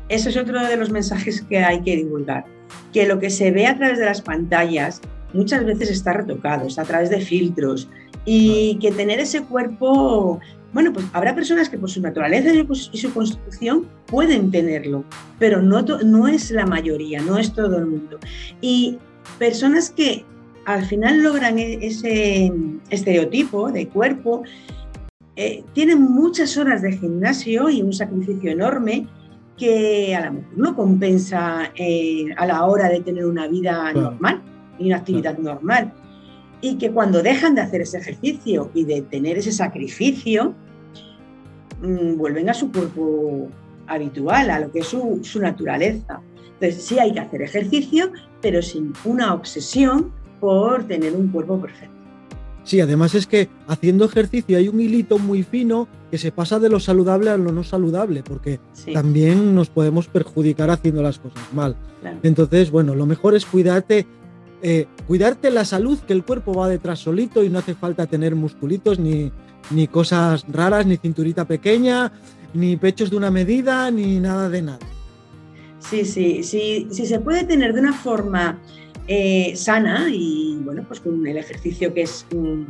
Eso 0.10 0.30
es 0.30 0.38
otro 0.38 0.62
de 0.62 0.78
los 0.78 0.92
mensajes 0.92 1.42
que 1.42 1.60
hay 1.60 1.82
que 1.82 1.96
divulgar. 1.96 2.46
Que 2.94 3.08
lo 3.08 3.20
que 3.20 3.32
se 3.32 3.50
ve 3.50 3.66
a 3.66 3.76
través 3.76 3.98
de 3.98 4.06
las 4.06 4.22
pantallas 4.22 5.02
muchas 5.34 5.66
veces 5.66 5.90
está 5.90 6.14
retocado, 6.14 6.68
está 6.68 6.84
a 6.84 6.86
través 6.86 7.10
de 7.10 7.22
filtros. 7.22 7.88
Y 8.26 8.78
que 8.82 8.92
tener 8.92 9.20
ese 9.20 9.42
cuerpo, 9.44 10.40
bueno, 10.74 10.94
pues 10.94 11.06
habrá 11.14 11.34
personas 11.34 11.70
que 11.70 11.78
por 11.78 11.90
su 11.90 12.02
naturaleza 12.02 12.52
y 12.54 12.98
su 12.98 13.14
constitución 13.14 13.88
pueden 14.06 14.52
tenerlo, 14.52 15.04
pero 15.40 15.62
no, 15.62 15.82
no 15.82 16.28
es 16.28 16.52
la 16.52 16.66
mayoría, 16.66 17.22
no 17.22 17.38
es 17.38 17.54
todo 17.54 17.78
el 17.78 17.88
mundo. 17.88 18.20
Y 18.62 18.98
personas 19.38 19.90
que 19.90 20.26
al 20.66 20.86
final 20.86 21.24
logran 21.24 21.58
e-, 21.58 21.86
ese 21.86 22.52
estereotipo 22.90 23.72
de 23.72 23.88
cuerpo, 23.88 24.44
eh, 25.36 25.64
tienen 25.74 26.02
muchas 26.02 26.58
horas 26.58 26.82
de 26.82 26.98
gimnasio 26.98 27.70
y 27.70 27.82
un 27.82 27.94
sacrificio 27.94 28.52
enorme 28.52 29.08
que 29.58 30.16
a 30.16 30.26
lo 30.26 30.34
mejor 30.34 30.58
no 30.58 30.76
compensa 30.76 31.72
eh, 31.76 32.26
a 32.38 32.46
la 32.46 32.66
hora 32.66 32.90
de 32.90 33.00
tener 33.00 33.26
una 33.26 33.48
vida 33.48 33.92
normal 33.94 34.42
y 34.80 34.88
una 34.88 34.98
actividad 34.98 35.38
normal. 35.38 35.94
Y 36.62 36.78
que 36.78 36.92
cuando 36.92 37.22
dejan 37.22 37.56
de 37.56 37.62
hacer 37.62 37.82
ese 37.82 37.98
ejercicio 38.00 38.72
y 38.74 38.84
de 38.86 39.02
tener 39.02 39.38
ese 39.38 39.52
sacrificio, 39.52 40.54
mm, 41.82 42.18
vuelven 42.18 42.50
a 42.50 42.54
su 42.54 42.72
cuerpo 42.72 43.48
habitual, 43.88 44.50
a 44.50 44.60
lo 44.60 44.72
que 44.72 44.80
es 44.80 44.88
su, 44.88 45.20
su 45.24 45.40
naturaleza. 45.40 46.22
Entonces 46.54 46.84
sí 46.84 47.00
hay 47.00 47.14
que 47.14 47.20
hacer 47.20 47.42
ejercicio, 47.42 48.12
pero 48.42 48.62
sin 48.62 48.94
una 49.06 49.34
obsesión 49.34 50.12
por 50.40 50.86
tener 50.86 51.14
un 51.14 51.30
cuerpo 51.30 51.60
perfecto. 51.60 52.00
Sí, 52.64 52.80
además 52.82 53.16
es 53.16 53.26
que 53.26 53.50
haciendo 53.68 54.06
ejercicio 54.06 54.58
hay 54.58 54.68
un 54.68 54.80
hilito 54.80 55.18
muy 55.18 55.44
fino 55.44 55.88
que 56.12 56.18
se 56.18 56.32
pasa 56.32 56.60
de 56.60 56.70
lo 56.70 56.80
saludable 56.80 57.30
a 57.32 57.38
lo 57.38 57.52
no 57.52 57.64
saludable, 57.64 58.22
porque 58.22 58.60
también 58.94 59.56
nos 59.56 59.70
podemos 59.70 60.08
perjudicar 60.08 60.70
haciendo 60.70 61.02
las 61.02 61.20
cosas 61.20 61.42
mal. 61.54 61.76
Entonces, 62.24 62.70
bueno, 62.70 62.94
lo 62.94 63.06
mejor 63.06 63.36
es 63.36 63.46
cuidarte, 63.46 64.06
eh, 64.62 64.88
cuidarte 65.08 65.50
la 65.52 65.66
salud, 65.66 66.00
que 66.00 66.14
el 66.14 66.24
cuerpo 66.24 66.54
va 66.54 66.68
detrás 66.68 67.00
solito 67.00 67.44
y 67.44 67.50
no 67.50 67.60
hace 67.60 67.76
falta 67.76 68.08
tener 68.08 68.36
musculitos, 68.36 69.00
ni, 69.00 69.32
ni 69.72 69.88
cosas 69.88 70.46
raras, 70.48 70.86
ni 70.86 70.98
cinturita 70.98 71.46
pequeña, 71.46 72.12
ni 72.54 72.76
pechos 72.78 73.10
de 73.10 73.18
una 73.18 73.32
medida, 73.32 73.90
ni 73.92 74.20
nada 74.20 74.50
de 74.50 74.62
nada. 74.62 74.80
Sí, 75.80 76.04
sí, 76.06 76.44
sí, 76.44 76.88
sí 76.92 77.06
se 77.06 77.20
puede 77.20 77.46
tener 77.46 77.74
de 77.74 77.80
una 77.80 77.94
forma 77.94 78.60
eh, 79.08 79.54
sana 79.56 80.08
y 80.12 80.60
bueno, 80.64 80.84
pues 80.88 81.00
con 81.00 81.26
el 81.26 81.38
ejercicio 81.38 81.94
que 81.94 82.02
es 82.04 82.26
mm, 82.36 82.64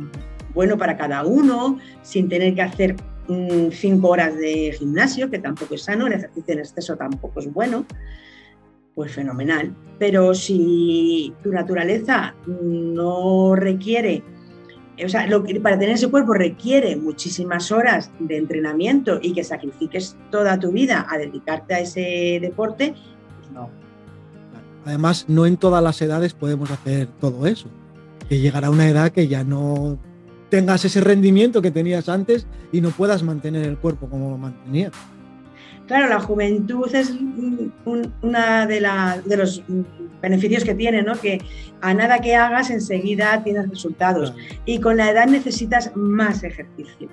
bueno 0.54 0.78
para 0.78 0.96
cada 0.96 1.24
uno, 1.24 1.78
sin 2.02 2.28
tener 2.28 2.54
que 2.54 2.62
hacer 2.62 2.96
mm, 3.28 3.70
cinco 3.72 4.08
horas 4.08 4.36
de 4.36 4.74
gimnasio, 4.78 5.28
que 5.30 5.38
tampoco 5.38 5.74
es 5.74 5.82
sano, 5.82 6.06
el 6.06 6.14
ejercicio 6.14 6.54
en 6.54 6.60
exceso 6.60 6.96
tampoco 6.96 7.40
es 7.40 7.52
bueno, 7.52 7.84
pues 8.94 9.12
fenomenal. 9.12 9.74
Pero 9.98 10.34
si 10.34 11.32
tu 11.42 11.52
naturaleza 11.52 12.34
no 12.46 13.54
requiere, 13.54 14.22
o 15.04 15.08
sea, 15.08 15.26
lo 15.26 15.42
que, 15.42 15.60
para 15.60 15.78
tener 15.78 15.94
ese 15.94 16.08
cuerpo 16.08 16.34
requiere 16.34 16.96
muchísimas 16.96 17.70
horas 17.72 18.10
de 18.18 18.36
entrenamiento 18.36 19.18
y 19.22 19.32
que 19.32 19.44
sacrifiques 19.44 20.16
toda 20.30 20.58
tu 20.58 20.72
vida 20.72 21.06
a 21.08 21.18
dedicarte 21.18 21.74
a 21.74 21.80
ese 21.80 22.38
deporte, 22.40 22.94
pues 23.38 23.50
no, 23.52 23.70
Además, 24.84 25.26
no 25.28 25.46
en 25.46 25.56
todas 25.56 25.82
las 25.82 26.00
edades 26.00 26.34
podemos 26.34 26.70
hacer 26.70 27.08
todo 27.20 27.46
eso. 27.46 27.68
Que 28.28 28.38
llegará 28.38 28.70
una 28.70 28.88
edad 28.88 29.10
que 29.12 29.28
ya 29.28 29.44
no 29.44 29.98
tengas 30.48 30.84
ese 30.84 31.00
rendimiento 31.00 31.62
que 31.62 31.70
tenías 31.70 32.08
antes 32.08 32.46
y 32.72 32.80
no 32.80 32.90
puedas 32.90 33.22
mantener 33.22 33.66
el 33.66 33.76
cuerpo 33.78 34.08
como 34.08 34.30
lo 34.30 34.38
mantenías. 34.38 34.92
Claro, 35.90 36.08
la 36.08 36.20
juventud 36.20 36.88
es 36.94 37.12
una 38.22 38.64
de, 38.64 38.88
de, 39.24 39.36
los 39.36 39.60
beneficios 40.22 40.62
que 40.62 40.76
tiene, 40.76 41.02
¿no? 41.02 41.20
Que 41.20 41.42
a 41.80 41.92
nada 41.94 42.20
que 42.20 42.36
hagas 42.36 42.70
enseguida 42.70 43.42
tienes 43.42 43.68
resultados 43.68 44.32
y 44.66 44.78
con 44.78 44.98
la 44.98 45.10
edad 45.10 45.26
necesitas 45.26 45.90
más 45.96 46.44
ejercicio. 46.44 47.08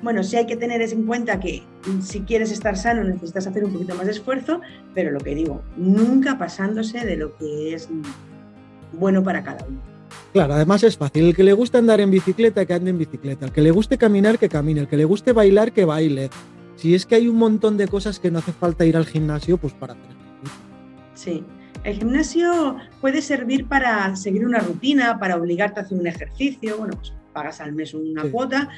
Bueno, 0.00 0.22
sí 0.22 0.36
hay 0.36 0.46
que 0.46 0.56
tener 0.56 0.80
en 0.80 1.04
cuenta 1.04 1.38
que 1.40 1.62
si 2.00 2.22
quieres 2.22 2.50
estar 2.50 2.74
sano 2.74 3.04
necesitas 3.04 3.48
hacer 3.48 3.66
un 3.66 3.74
poquito 3.74 3.94
más 3.96 4.06
de 4.06 4.12
esfuerzo, 4.12 4.62
pero 4.94 5.10
lo 5.10 5.20
que 5.20 5.34
digo, 5.34 5.62
nunca 5.76 6.38
pasándose 6.38 7.04
de 7.04 7.18
lo 7.18 7.36
que 7.36 7.74
es 7.74 7.90
bueno 8.94 9.22
para 9.22 9.44
cada 9.44 9.62
uno. 9.66 9.78
Claro, 10.32 10.54
además 10.54 10.82
es 10.84 10.96
fácil. 10.96 11.24
El 11.26 11.36
que 11.36 11.44
le 11.44 11.52
guste 11.52 11.76
andar 11.76 12.00
en 12.00 12.10
bicicleta, 12.10 12.64
que 12.64 12.72
ande 12.72 12.88
en 12.88 12.96
bicicleta. 12.96 13.44
El 13.44 13.52
que 13.52 13.60
le 13.60 13.72
guste 13.72 13.98
caminar, 13.98 14.38
que 14.38 14.48
camine. 14.48 14.80
El 14.80 14.88
que 14.88 14.96
le 14.96 15.04
guste 15.04 15.32
bailar, 15.32 15.72
que 15.72 15.84
baile. 15.84 16.30
Si 16.82 16.96
es 16.96 17.06
que 17.06 17.14
hay 17.14 17.28
un 17.28 17.36
montón 17.36 17.76
de 17.76 17.86
cosas 17.86 18.18
que 18.18 18.32
no 18.32 18.40
hace 18.40 18.52
falta 18.52 18.84
ir 18.84 18.96
al 18.96 19.06
gimnasio, 19.06 19.56
pues 19.56 19.72
para 19.72 19.92
hacer. 19.92 20.16
Sí. 21.14 21.44
El 21.84 21.94
gimnasio 21.98 22.74
puede 23.00 23.22
servir 23.22 23.68
para 23.68 24.16
seguir 24.16 24.44
una 24.44 24.58
rutina, 24.58 25.16
para 25.20 25.36
obligarte 25.36 25.78
a 25.78 25.84
hacer 25.84 25.96
un 25.96 26.08
ejercicio. 26.08 26.78
Bueno, 26.78 26.94
pues 26.96 27.12
pagas 27.32 27.60
al 27.60 27.72
mes 27.72 27.94
una 27.94 28.24
cuota 28.24 28.68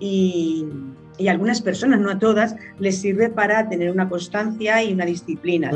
y, 0.00 0.66
y, 1.18 1.28
a 1.28 1.30
algunas 1.30 1.62
personas, 1.62 2.00
no 2.00 2.10
a 2.10 2.18
todas, 2.18 2.56
les 2.80 2.98
sirve 2.98 3.28
para 3.28 3.68
tener 3.68 3.92
una 3.92 4.08
constancia 4.08 4.82
y 4.82 4.92
una 4.92 5.04
disciplina 5.04 5.70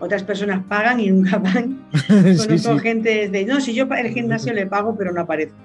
Otras 0.00 0.24
personas 0.24 0.64
pagan 0.64 0.98
y 0.98 1.10
nunca 1.10 1.36
van. 1.36 1.88
Conozco 2.08 2.78
gente 2.78 3.28
de, 3.28 3.44
no, 3.44 3.60
si 3.60 3.74
yo 3.74 3.84
el 3.84 4.14
gimnasio 4.14 4.54
le 4.54 4.66
pago, 4.66 4.96
pero 4.96 5.12
no 5.12 5.20
aparezco. 5.20 5.58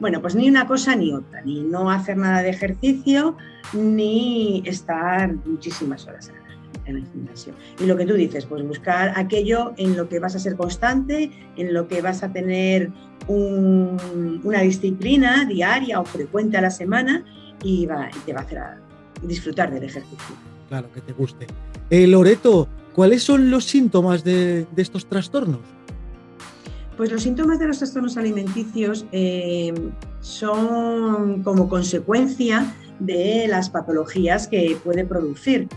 Bueno, 0.00 0.20
pues 0.20 0.34
ni 0.34 0.48
una 0.48 0.66
cosa 0.66 0.94
ni 0.94 1.12
otra, 1.12 1.42
ni 1.42 1.62
no 1.62 1.90
hacer 1.90 2.16
nada 2.16 2.42
de 2.42 2.50
ejercicio, 2.50 3.36
ni 3.72 4.62
estar 4.64 5.34
muchísimas 5.44 6.06
horas 6.06 6.30
en 6.86 6.96
el 6.96 7.06
gimnasio. 7.06 7.52
Y 7.80 7.86
lo 7.86 7.96
que 7.96 8.06
tú 8.06 8.14
dices, 8.14 8.46
pues 8.46 8.66
buscar 8.66 9.12
aquello 9.16 9.72
en 9.76 9.96
lo 9.96 10.08
que 10.08 10.18
vas 10.18 10.34
a 10.34 10.38
ser 10.38 10.56
constante, 10.56 11.30
en 11.56 11.74
lo 11.74 11.88
que 11.88 12.00
vas 12.00 12.22
a 12.22 12.32
tener 12.32 12.90
una 13.28 14.60
disciplina 14.62 15.44
diaria 15.44 16.00
o 16.00 16.04
frecuente 16.04 16.56
a 16.56 16.62
la 16.62 16.70
semana 16.70 17.24
y, 17.62 17.86
va, 17.86 18.08
te 18.24 18.32
va 18.32 18.40
a 18.40 18.42
hacer 18.44 18.60
disfrutar 19.22 19.72
del 19.72 19.84
ejercicio. 19.84 20.34
Claro, 20.68 20.90
que 20.92 21.00
te 21.00 21.12
guste. 21.12 21.46
Eh, 21.90 22.06
Loreto, 22.06 22.68
¿cuáles 22.94 23.22
son 23.22 23.50
los 23.50 23.64
síntomas 23.64 24.24
de, 24.24 24.66
estos 24.76 25.06
trastornos? 25.06 25.60
Pues 26.98 27.12
los 27.12 27.22
síntomas 27.22 27.60
de 27.60 27.68
los 27.68 27.78
trastornos 27.78 28.16
alimenticios 28.16 29.06
eh, 29.12 29.72
son 30.20 31.44
como 31.44 31.68
consecuencia 31.68 32.74
de 32.98 33.46
las 33.48 33.70
patologías 33.70 34.48
que 34.48 34.76
puede 34.82 35.06
producir. 35.06 35.68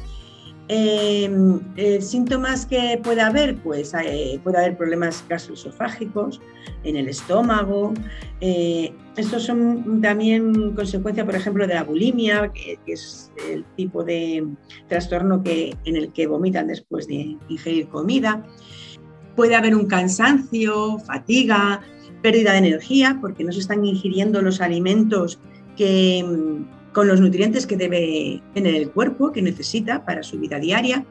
Em, 0.67 1.59
eh, 1.75 2.01
síntomas 2.01 2.65
que 2.65 2.97
puede 3.03 3.19
haber, 3.19 3.57
pues 3.57 3.93
eh, 3.93 4.39
puede 4.41 4.57
haber 4.57 4.77
problemas 4.77 5.23
gastroesofágicos 5.27 6.39
en 6.85 6.95
el 6.95 7.09
estómago. 7.09 7.93
Eh, 8.39 8.93
estos 9.17 9.43
son 9.43 10.01
también 10.01 10.73
consecuencia, 10.73 11.25
por 11.25 11.35
ejemplo, 11.35 11.67
de 11.67 11.73
la 11.73 11.83
bulimia, 11.83 12.53
que, 12.53 12.79
es 12.87 13.31
el 13.49 13.65
tipo 13.75 14.03
de 14.03 14.47
trastorno 14.87 15.43
que, 15.43 15.75
en 15.83 15.97
el 15.97 16.13
que 16.13 16.25
vomitan 16.25 16.67
después 16.67 17.05
de 17.05 17.37
ingerir 17.49 17.89
comida. 17.89 18.43
Puede 19.35 19.55
haber 19.55 19.75
un 19.75 19.85
cansancio, 19.85 20.99
fatiga, 20.99 21.81
pérdida 22.21 22.51
de 22.51 22.59
energía, 22.59 23.17
porque 23.21 23.43
no 23.43 23.51
se 23.51 23.59
están 23.59 23.85
ingiriendo 23.85 24.41
los 24.41 24.61
alimentos 24.61 25.39
que 25.75 26.25
con 26.93 27.07
los 27.07 27.21
nutrientes 27.21 27.65
que 27.65 27.77
debe 27.77 28.41
tener 28.53 28.75
el 28.75 28.89
cuerpo, 28.89 29.31
que 29.31 29.41
necesita 29.41 30.05
para 30.05 30.23
su 30.23 30.37
vida 30.37 30.59
diaria, 30.59 31.05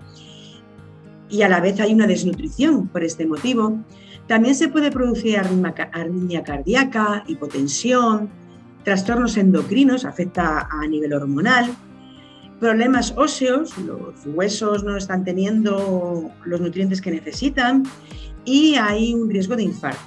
y 1.30 1.42
a 1.42 1.48
la 1.48 1.60
vez 1.60 1.80
hay 1.80 1.94
una 1.94 2.06
desnutrición 2.06 2.88
por 2.88 3.04
este 3.04 3.24
motivo. 3.24 3.78
También 4.26 4.54
se 4.54 4.68
puede 4.68 4.90
producir 4.90 5.38
arritmia 5.38 6.42
cardíaca, 6.42 7.24
hipotensión, 7.26 8.28
trastornos 8.84 9.36
endocrinos, 9.36 10.04
afecta 10.04 10.68
a 10.70 10.86
nivel 10.86 11.12
hormonal, 11.12 11.70
problemas 12.60 13.14
óseos, 13.16 13.76
los 13.78 14.14
huesos 14.26 14.84
no 14.84 14.96
están 14.96 15.24
teniendo 15.24 16.30
los 16.44 16.60
nutrientes 16.60 17.00
que 17.00 17.10
necesitan 17.10 17.84
y 18.44 18.74
hay 18.76 19.14
un 19.14 19.30
riesgo 19.30 19.56
de 19.56 19.64
infarto. 19.64 20.00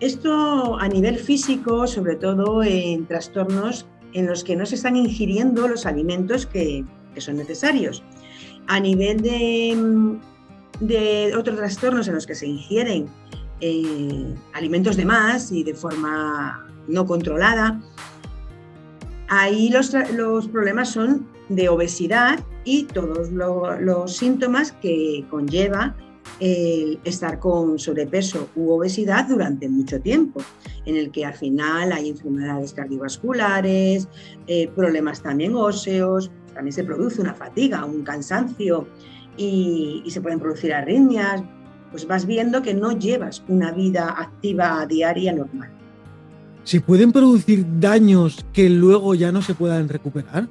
Esto 0.00 0.78
a 0.78 0.86
nivel 0.86 1.18
físico, 1.18 1.86
sobre 1.86 2.16
todo 2.16 2.62
en 2.62 3.06
trastornos 3.06 3.86
en 4.12 4.26
los 4.26 4.44
que 4.44 4.54
no 4.54 4.66
se 4.66 4.74
están 4.74 4.96
ingiriendo 4.96 5.66
los 5.66 5.86
alimentos 5.86 6.46
que, 6.46 6.84
son 7.16 7.36
necesarios. 7.36 8.02
A 8.66 8.80
nivel 8.80 9.22
de, 9.22 9.76
otros 11.36 11.56
trastornos 11.56 12.08
en 12.08 12.14
los 12.14 12.26
que 12.26 12.34
se 12.34 12.46
ingieren 12.46 13.06
eh, 13.60 14.34
alimentos 14.52 14.96
de 14.96 15.04
más 15.04 15.52
y 15.52 15.62
de 15.62 15.74
forma 15.74 16.68
no 16.88 17.06
controlada, 17.06 17.80
ahí 19.28 19.70
los, 19.70 20.48
problemas 20.48 20.90
son 20.90 21.26
de 21.48 21.68
obesidad 21.68 22.40
y 22.64 22.84
todos 22.84 23.30
los 23.30 24.16
síntomas 24.16 24.72
que 24.72 25.24
conlleva 25.30 25.94
estar 26.40 27.38
con 27.38 27.78
sobrepeso 27.78 28.48
u 28.56 28.72
obesidad 28.72 29.28
durante 29.28 29.68
mucho 29.68 30.00
tiempo, 30.00 30.40
en 30.84 30.96
el 30.96 31.10
que 31.10 31.24
al 31.24 31.34
final 31.34 31.92
hay 31.92 32.10
enfermedades 32.10 32.72
cardiovasculares, 32.72 34.08
eh, 34.46 34.68
problemas 34.74 35.22
también 35.22 35.54
óseos, 35.54 36.30
también 36.52 36.72
se 36.72 36.84
produce 36.84 37.20
una 37.20 37.34
fatiga, 37.34 37.84
un 37.84 38.02
cansancio 38.02 38.88
y, 39.36 40.02
y 40.04 40.10
se 40.10 40.20
pueden 40.20 40.40
producir 40.40 40.72
arritmias, 40.72 41.42
pues 41.90 42.06
vas 42.06 42.26
viendo 42.26 42.62
que 42.62 42.74
no 42.74 42.92
llevas 42.92 43.44
una 43.48 43.70
vida 43.70 44.14
activa 44.18 44.84
diaria 44.86 45.32
normal. 45.32 45.70
¿Se 46.64 46.80
pueden 46.80 47.12
producir 47.12 47.64
daños 47.78 48.44
que 48.52 48.68
luego 48.70 49.14
ya 49.14 49.30
no 49.30 49.42
se 49.42 49.54
puedan 49.54 49.88
recuperar? 49.88 50.48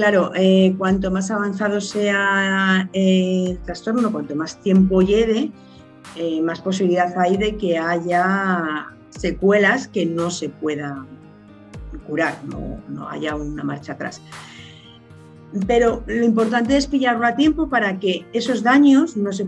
Claro, 0.00 0.32
eh, 0.34 0.74
cuanto 0.78 1.10
más 1.10 1.30
avanzado 1.30 1.78
sea 1.78 2.88
el 2.94 3.58
trastorno, 3.58 4.10
cuanto 4.10 4.34
más 4.34 4.56
tiempo 4.56 5.02
lleve, 5.02 5.52
eh, 6.16 6.40
más 6.40 6.62
posibilidad 6.62 7.12
hay 7.18 7.36
de 7.36 7.58
que 7.58 7.76
haya 7.76 8.86
secuelas 9.10 9.88
que 9.88 10.06
no 10.06 10.30
se 10.30 10.48
puedan 10.48 11.06
curar, 12.06 12.38
no, 12.46 13.10
haya 13.10 13.36
una 13.36 13.62
marcha 13.62 13.92
atrás. 13.92 14.22
Pero 15.66 16.02
lo 16.06 16.24
importante 16.24 16.78
es 16.78 16.86
pillarlo 16.86 17.26
a 17.26 17.36
tiempo 17.36 17.68
para 17.68 17.98
que 17.98 18.24
esos 18.32 18.62
daños 18.62 19.18
no 19.18 19.34
se 19.34 19.46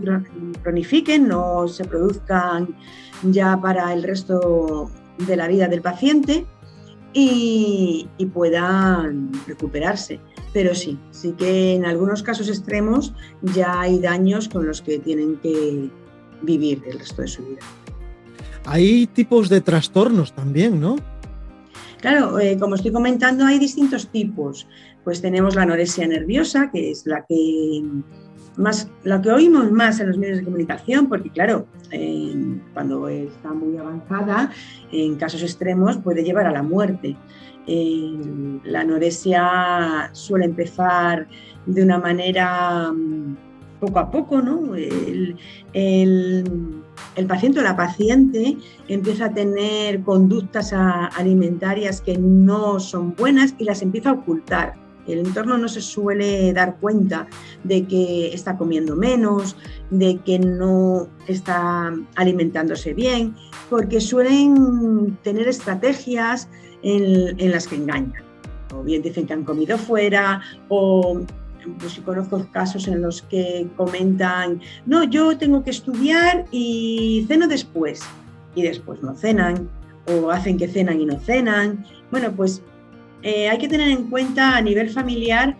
cronifiquen, 0.61 1.27
no 1.27 1.67
se 1.67 1.83
produzcan 1.83 2.75
ya 3.23 3.59
para 3.59 3.91
el 3.91 4.03
resto 4.03 4.91
de 5.17 5.35
la 5.35 5.47
vida 5.47 5.67
del 5.67 5.81
paciente 5.81 6.45
y 7.13 8.07
puedan 8.33 9.31
recuperarse. 9.47 10.19
Pero 10.53 10.75
sí, 10.75 10.99
sí 11.11 11.33
que 11.33 11.73
en 11.75 11.85
algunos 11.85 12.21
casos 12.21 12.47
extremos 12.47 13.13
ya 13.41 13.81
hay 13.81 13.99
daños 13.99 14.47
con 14.47 14.67
los 14.67 14.81
que 14.81 14.99
tienen 14.99 15.37
que 15.37 15.89
vivir 16.43 16.83
el 16.85 16.99
resto 16.99 17.23
de 17.23 17.27
su 17.27 17.43
vida. 17.43 17.61
Hay 18.65 19.07
tipos 19.07 19.49
de 19.49 19.61
trastornos 19.61 20.33
también, 20.33 20.79
¿no? 20.79 20.95
Claro, 21.99 22.39
eh, 22.39 22.57
como 22.59 22.75
estoy 22.75 22.91
comentando, 22.91 23.45
hay 23.45 23.59
distintos 23.59 24.09
tipos. 24.09 24.67
Pues 25.03 25.21
tenemos 25.21 25.55
la 25.55 25.63
anorexia 25.63 26.07
nerviosa, 26.07 26.69
que 26.71 26.91
es 26.91 27.05
la 27.05 27.25
que 27.27 27.81
más, 28.57 28.89
la 29.03 29.21
que 29.21 29.31
oímos 29.31 29.71
más 29.71 29.99
en 29.99 30.07
los 30.07 30.17
medios 30.17 30.39
de 30.39 30.43
comunicación, 30.43 31.07
porque 31.07 31.29
claro, 31.29 31.67
cuando 32.73 33.07
está 33.07 33.53
muy 33.53 33.77
avanzada, 33.77 34.51
en 34.91 35.15
casos 35.15 35.43
extremos 35.43 35.97
puede 35.97 36.23
llevar 36.23 36.47
a 36.47 36.51
la 36.51 36.63
muerte 36.63 37.15
la 37.65 38.81
anorexia 38.81 40.09
suele 40.11 40.45
empezar 40.45 41.27
de 41.65 41.83
una 41.83 41.97
manera 41.97 42.91
mm, 42.91 43.37
poco 43.79 43.99
a 43.99 44.11
poco, 44.11 44.41
¿no? 44.41 44.75
El, 44.75 45.37
paciente 47.27 47.59
o 47.59 47.63
la 47.63 47.75
paciente 47.75 48.57
empieza 48.87 49.25
a 49.25 49.33
tener 49.33 50.01
conductas 50.01 50.73
alimentarias 50.73 52.01
que 52.01 52.17
no 52.17 52.79
son 52.79 53.15
buenas 53.15 53.55
y 53.57 53.63
las 53.63 53.81
empieza 53.81 54.09
a 54.09 54.13
ocultar. 54.13 54.82
El 55.07 55.19
entorno 55.19 55.57
no 55.57 55.67
se 55.67 55.81
suele 55.81 56.53
dar 56.53 56.77
cuenta 56.77 57.27
de 57.63 57.85
que 57.85 58.33
está 58.33 58.57
comiendo 58.57 58.95
menos, 58.95 59.55
de 59.89 60.17
que 60.17 60.39
no 60.39 61.07
está 61.27 61.93
alimentándose 62.15 62.93
bien, 62.93 63.35
porque 63.69 63.99
suelen 63.99 65.17
tener 65.23 65.47
estrategias 65.47 66.47
en, 66.83 67.51
las 67.51 67.67
que 67.67 67.75
engañan. 67.75 68.23
O 68.73 68.83
bien 68.83 69.01
dicen 69.01 69.27
que 69.27 69.33
han 69.33 69.43
comido 69.43 69.77
fuera, 69.77 70.41
o 70.69 71.21
pues 71.79 71.99
conozco 72.03 72.45
casos 72.51 72.87
en 72.87 73.01
los 73.01 73.21
que 73.21 73.67
comentan, 73.77 74.61
no, 74.85 75.03
yo 75.05 75.37
tengo 75.37 75.63
que 75.63 75.69
estudiar 75.69 76.45
y 76.51 77.25
ceno 77.27 77.47
después, 77.47 78.01
y 78.53 78.63
después 78.63 79.01
no 79.01 79.15
cenan, 79.15 79.69
o 80.07 80.29
hacen 80.29 80.57
que 80.57 80.67
cenan 80.67 80.99
y 80.99 81.05
no 81.05 81.19
cenan. 81.19 81.85
Bueno, 82.11 82.31
pues 82.31 82.61
eh, 83.23 83.49
hay 83.49 83.57
que 83.57 83.67
tener 83.67 83.89
en 83.89 84.09
cuenta 84.09 84.55
a 84.55 84.61
nivel 84.61 84.89
familiar 84.89 85.57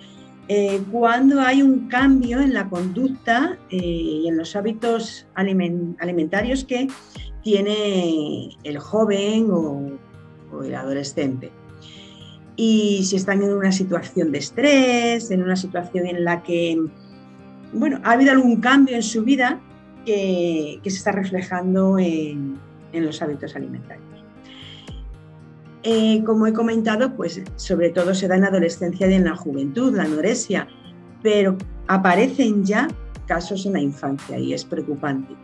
eh, 0.50 0.82
cuando 0.92 1.42
hay 1.42 1.62
un 1.62 1.88
cambio 1.88 2.42
en 2.42 2.54
la 2.54 2.70
conducta 2.70 3.58
eh, 3.70 3.78
y 3.78 4.28
en 4.28 4.38
los 4.38 4.56
hábitos 4.56 5.26
alimentarios 5.34 6.66
que 6.66 6.88
tiene 7.42 8.50
el 8.64 8.78
joven 8.80 9.48
o 9.50 10.64
el 10.64 10.76
adolescente. 10.76 11.52
Y 12.56 13.04
si 13.04 13.16
están 13.16 13.42
en 13.42 13.54
una 13.54 13.72
situación 13.72 14.32
de 14.32 14.38
estrés, 14.38 15.32
en 15.32 15.42
una 15.42 15.56
situación 15.56 16.06
en 16.06 16.24
la 16.24 16.44
que, 16.44 16.78
bueno, 17.74 18.00
ha 18.04 18.12
habido 18.12 18.32
algún 18.32 18.62
cambio 18.62 18.96
en 18.96 19.04
su 19.04 19.24
vida 19.24 19.60
que, 20.06 20.80
se 20.84 20.90
está 20.90 21.12
reflejando 21.12 21.98
en, 21.98 22.60
los 22.94 23.22
hábitos 23.24 23.56
alimentarios. 23.56 24.13
Eh, 25.84 26.24
como 26.24 26.48
he 26.48 26.54
comentado, 26.54 27.16
pues 27.16 27.42
sobre 27.58 27.90
todo 27.90 28.14
se 28.14 28.28
da 28.28 28.36
en 28.36 28.42
la 28.42 28.48
adolescencia 28.48 29.10
y 29.10 29.14
en 29.14 29.26
la 29.26 29.36
juventud, 29.36 29.96
la 29.96 30.04
anorexia, 30.04 30.68
pero 31.22 31.58
aparecen 31.88 32.64
ya 32.64 32.88
casos 33.28 33.66
en 33.66 33.74
la 33.74 33.82
infancia 33.82 34.40
y 34.40 34.54
es 34.54 34.64
preocupante 34.64 35.36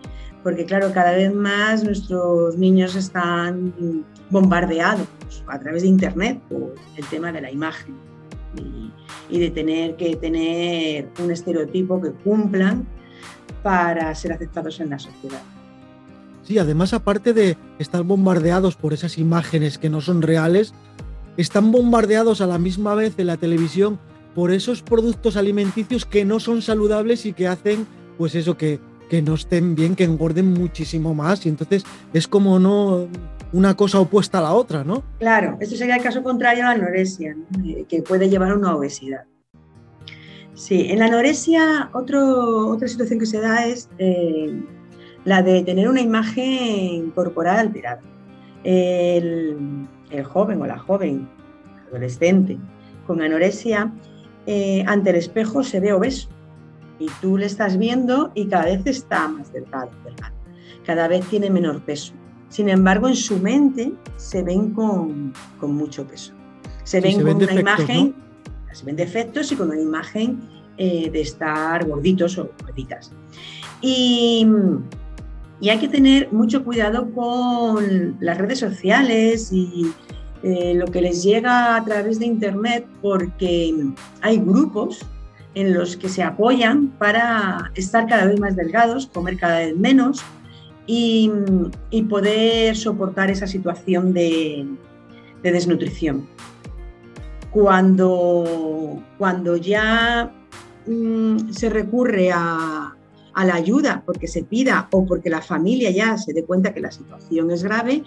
porque 0.43 0.65
claro, 0.65 0.91
cada 0.93 1.11
vez 1.11 1.33
más 1.33 1.83
nuestros 1.83 2.57
niños 2.57 2.95
están 2.95 4.05
bombardeados 4.29 5.07
a 5.47 5.59
través 5.59 5.83
de 5.83 5.89
Internet 5.89 6.39
por 6.49 6.75
el 6.95 7.05
tema 7.07 7.31
de 7.31 7.41
la 7.41 7.51
imagen 7.51 7.95
y, 9.29 9.39
de 9.39 9.51
tener 9.51 9.95
que 9.95 10.15
tener 10.15 11.09
un 11.23 11.31
estereotipo 11.31 12.01
que 12.01 12.11
cumplan 12.11 12.87
para 13.61 14.13
ser 14.15 14.33
aceptados 14.33 14.79
en 14.79 14.89
la 14.89 14.97
sociedad. 14.97 15.41
Sí, 16.49 16.57
además 16.57 16.93
aparte 16.93 17.31
de 17.31 17.57
estar 17.77 18.01
bombardeados 18.01 18.75
por 18.75 18.91
esas 18.91 19.19
imágenes 19.19 19.77
que 19.77 19.87
no 19.87 20.01
son 20.01 20.23
reales, 20.23 20.73
están 21.37 21.71
bombardeados 21.71 22.41
a 22.41 22.47
la 22.47 22.57
misma 22.57 22.95
vez 22.95 23.13
en 23.19 23.27
la 23.27 23.37
televisión 23.37 23.99
por 24.33 24.49
esos 24.49 24.81
productos 24.81 25.37
alimenticios 25.37 26.07
que 26.07 26.25
no 26.25 26.39
son 26.39 26.63
saludables 26.63 27.27
y 27.27 27.33
que 27.33 27.47
hacen, 27.47 27.85
pues 28.17 28.33
eso, 28.33 28.57
que, 28.57 28.79
que 29.11 29.21
no 29.21 29.35
estén 29.35 29.75
bien, 29.75 29.95
que 29.95 30.05
engorden 30.05 30.51
muchísimo 30.51 31.13
más. 31.13 31.45
Y 31.45 31.49
entonces 31.49 31.83
es 32.13 32.27
como 32.27 32.57
no 32.57 33.07
una 33.53 33.75
cosa 33.75 33.99
opuesta 33.99 34.39
a 34.39 34.41
la 34.41 34.53
otra, 34.53 34.83
¿no? 34.83 35.03
Claro, 35.19 35.55
esto 35.59 35.75
sería 35.75 35.97
el 35.97 36.01
caso 36.01 36.23
contrario 36.23 36.63
a 36.63 36.69
la 36.69 36.83
anorexia, 36.83 37.37
eh, 37.63 37.85
que 37.87 38.01
puede 38.01 38.27
llevar 38.27 38.53
a 38.53 38.55
una 38.55 38.75
obesidad. 38.75 39.25
Sí, 40.55 40.87
en 40.89 40.97
la 40.97 41.05
anorexia 41.05 41.91
otra 41.93 42.87
situación 42.87 43.19
que 43.19 43.27
se 43.27 43.39
da 43.39 43.67
es 43.67 43.87
eh, 43.99 44.51
la 45.25 45.41
de 45.41 45.63
tener 45.63 45.89
una 45.89 46.01
imagen 46.01 47.11
corporal 47.11 47.59
alterada. 47.59 48.01
El, 48.63 49.87
joven 50.23 50.61
o 50.61 50.65
la 50.65 50.79
joven, 50.79 51.29
adolescente, 51.87 52.57
con 53.05 53.21
anorexia, 53.21 53.91
eh, 54.45 54.83
ante 54.87 55.11
el 55.11 55.17
espejo 55.17 55.63
se 55.63 55.79
ve 55.79 55.93
obeso 55.93 56.29
y 56.99 57.07
tú 57.21 57.37
le 57.37 57.45
estás 57.45 57.77
viendo 57.77 58.31
y 58.33 58.47
cada 58.47 58.65
vez 58.65 58.85
está 58.85 59.27
más 59.27 59.53
delgado, 59.53 59.91
cada 60.85 61.07
vez 61.07 61.25
tiene 61.27 61.49
menor 61.49 61.81
peso. 61.81 62.13
Sin 62.49 62.67
embargo, 62.67 63.07
en 63.07 63.15
su 63.15 63.37
mente 63.37 63.93
se 64.17 64.41
ven 64.43 64.71
con, 64.73 65.33
mucho 65.61 66.05
peso. 66.05 66.33
Se 66.83 66.99
ven 66.99 67.21
con 67.21 67.35
una 67.35 67.53
imagen, 67.53 68.15
se 68.71 68.85
ven 68.85 68.95
defectos 68.95 69.51
y 69.51 69.55
con 69.55 69.69
una 69.69 69.79
imagen 69.79 70.39
eh, 70.77 71.09
de 71.11 71.21
estar 71.21 71.85
gorditos 71.87 72.37
o 72.39 72.49
gorditas. 72.63 73.11
Y, 73.81 74.47
hay 75.67 75.79
que 75.79 75.89
tener 75.89 76.31
mucho 76.31 76.63
cuidado 76.63 77.11
con 77.13 78.15
las 78.21 78.37
redes 78.37 78.59
sociales 78.59 79.51
y 79.51 79.91
eh, 80.41 80.73
lo 80.73 80.85
que 80.87 81.01
les 81.01 81.21
llega 81.21 81.75
a 81.75 81.83
través 81.83 82.17
de 82.17 82.25
Internet 82.25 82.87
porque 83.01 83.75
hay 84.21 84.37
grupos 84.37 85.05
en 85.55 85.73
los 85.73 85.97
que 85.97 86.07
se 86.07 86.23
apoyan 86.23 86.87
para 86.97 87.71
estar 87.75 88.07
cada 88.07 88.25
vez 88.25 88.39
más 88.39 88.55
delgados, 88.55 89.07
comer 89.07 89.37
cada 89.37 89.59
vez 89.59 89.75
menos 89.75 90.23
y, 90.87 91.29
poder 92.09 92.75
soportar 92.77 93.29
esa 93.29 93.45
situación 93.45 94.13
de, 94.13 94.65
desnutrición. 95.43 96.27
Cuando, 97.51 99.01
cuando 99.17 99.57
ya 99.57 100.31
mm, 100.87 101.49
se 101.51 101.69
recurre 101.69 102.31
a, 102.31 102.95
a 103.39 103.45
la 103.45 103.55
ayuda 103.55 104.03
porque 104.05 104.27
se 104.27 104.43
pida 104.43 104.89
o 104.91 105.05
porque 105.05 105.29
la 105.29 105.41
familia 105.41 105.89
ya 105.91 106.17
se 106.17 106.33
dé 106.33 106.43
cuenta 106.43 106.73
que 106.73 106.81
la 106.81 106.91
situación 106.91 107.51
es 107.51 107.63
grave, 107.63 108.03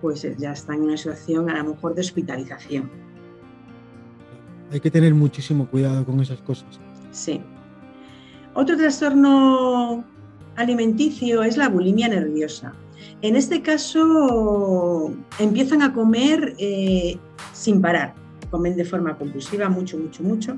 pues 0.00 0.26
ya 0.36 0.50
está 0.50 0.74
en 0.74 0.80
una 0.80 0.96
situación 0.96 1.48
a 1.48 1.62
lo 1.62 1.70
mejor 1.70 1.94
de 1.94 2.00
hospitalización. 2.00 2.90
Hay 4.72 4.80
que 4.80 4.90
tener 4.90 5.14
muchísimo 5.14 5.68
cuidado 5.68 6.04
con 6.04 6.18
esas 6.20 6.40
cosas. 6.40 6.80
Sí. 7.12 7.40
Otro 8.54 8.76
trastorno 8.76 10.04
alimenticio 10.56 11.44
es 11.44 11.56
la 11.56 11.68
bulimia 11.68 12.08
nerviosa. 12.08 12.74
En 13.20 13.36
este 13.36 13.62
caso 13.62 15.12
empiezan 15.38 15.82
a 15.82 15.94
comer 15.94 16.56
eh, 16.58 17.16
sin 17.52 17.80
parar, 17.80 18.14
comen 18.50 18.74
de 18.74 18.84
forma 18.84 19.16
compulsiva 19.16 19.68
mucho, 19.68 19.96
mucho, 19.96 20.24
mucho, 20.24 20.56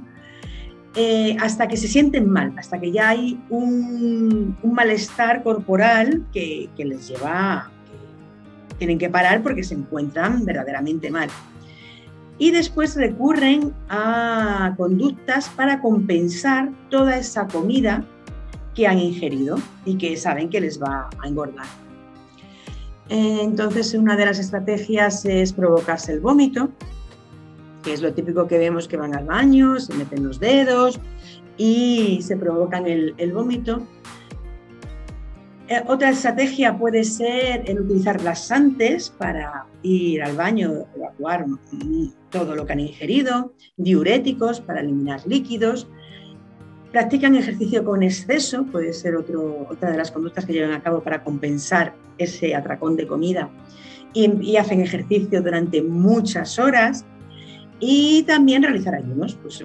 eh, 0.97 1.37
hasta 1.41 1.69
que 1.69 1.77
se 1.77 1.89
sienten 1.89 2.29
mal, 2.29 2.53
hasta 2.57 2.81
que 2.81 2.93
ya 2.93 3.11
hay 3.11 3.41
un, 3.51 4.57
malestar 4.63 5.43
corporal 5.43 6.25
que, 6.33 6.69
que 6.77 6.85
les 6.85 7.09
lleva, 7.09 7.71
que 8.71 8.75
tienen 8.77 8.99
que 8.99 9.09
parar 9.09 9.43
porque 9.43 9.63
se 9.63 9.75
encuentran 9.75 10.45
verdaderamente 10.45 11.11
mal 11.11 11.29
y 12.39 12.51
después 12.51 12.97
recurren 12.97 13.73
a 13.89 14.75
conductas 14.77 15.49
para 15.51 15.81
compensar 15.81 16.71
toda 16.91 17.17
esa 17.17 17.47
comida 17.47 18.05
que 18.75 18.87
han 18.87 18.99
ingerido 18.99 19.57
y 19.85 19.97
que 19.97 20.17
saben 20.17 20.51
que 20.51 20.61
les 20.61 20.83
va 20.83 21.09
a 21.23 21.29
engordar. 21.29 21.67
Entonces, 23.09 23.95
una 23.95 24.17
de 24.17 24.27
las 24.27 24.39
estrategias 24.39 25.25
es 25.27 25.53
provocarse 25.53 26.13
el 26.13 26.21
vómito, 26.21 26.71
que 27.85 27.93
es 27.93 28.03
lo 28.03 28.13
típico 28.13 28.49
que 28.49 28.59
vemos 28.59 28.89
que 28.89 28.97
van 28.97 29.15
al 29.15 29.27
baño, 29.27 29.79
se 29.79 29.95
meten 29.95 30.27
los 30.27 30.41
dedos 30.41 30.99
y 31.57 32.21
se 32.23 32.37
provocan 32.37 32.87
el, 32.87 33.33
vómito. 33.33 33.87
Eh, 35.69 35.83
otra 35.87 36.11
estrategia 36.11 36.77
puede 36.77 37.05
ser 37.05 37.63
el 37.71 37.81
utilizar 37.81 38.23
laxantes 38.23 39.11
para 39.11 39.67
ir 39.83 40.23
al 40.23 40.37
baño, 40.37 40.87
evacuar 40.95 41.47
todo 42.31 42.55
lo 42.55 42.67
que 42.67 42.73
han 42.73 42.81
ingerido, 42.81 43.55
diuréticos 43.77 44.61
para 44.61 44.81
eliminar 44.81 45.21
líquidos, 45.27 45.87
practican 46.93 47.35
ejercicio 47.35 47.85
con 47.85 48.03
exceso, 48.03 48.65
puede 48.67 48.93
ser 48.93 49.17
otra 49.17 49.91
de 49.91 49.97
las 49.97 50.11
conductas 50.11 50.45
que 50.45 50.53
llevan 50.53 50.73
a 50.73 50.83
cabo 50.83 51.03
para 51.03 51.25
compensar 51.25 51.95
ese 52.19 52.55
atracón 52.55 52.97
de 52.97 53.07
comida, 53.07 53.51
y, 54.15 54.57
hacen 54.57 54.81
ejercicio 54.81 55.43
durante 55.43 55.83
muchas 55.83 56.59
horas, 56.59 57.05
y 57.81 58.23
también 58.25 58.63
realizar 58.63 58.95
ayunos. 58.95 59.37
Pues, 59.43 59.65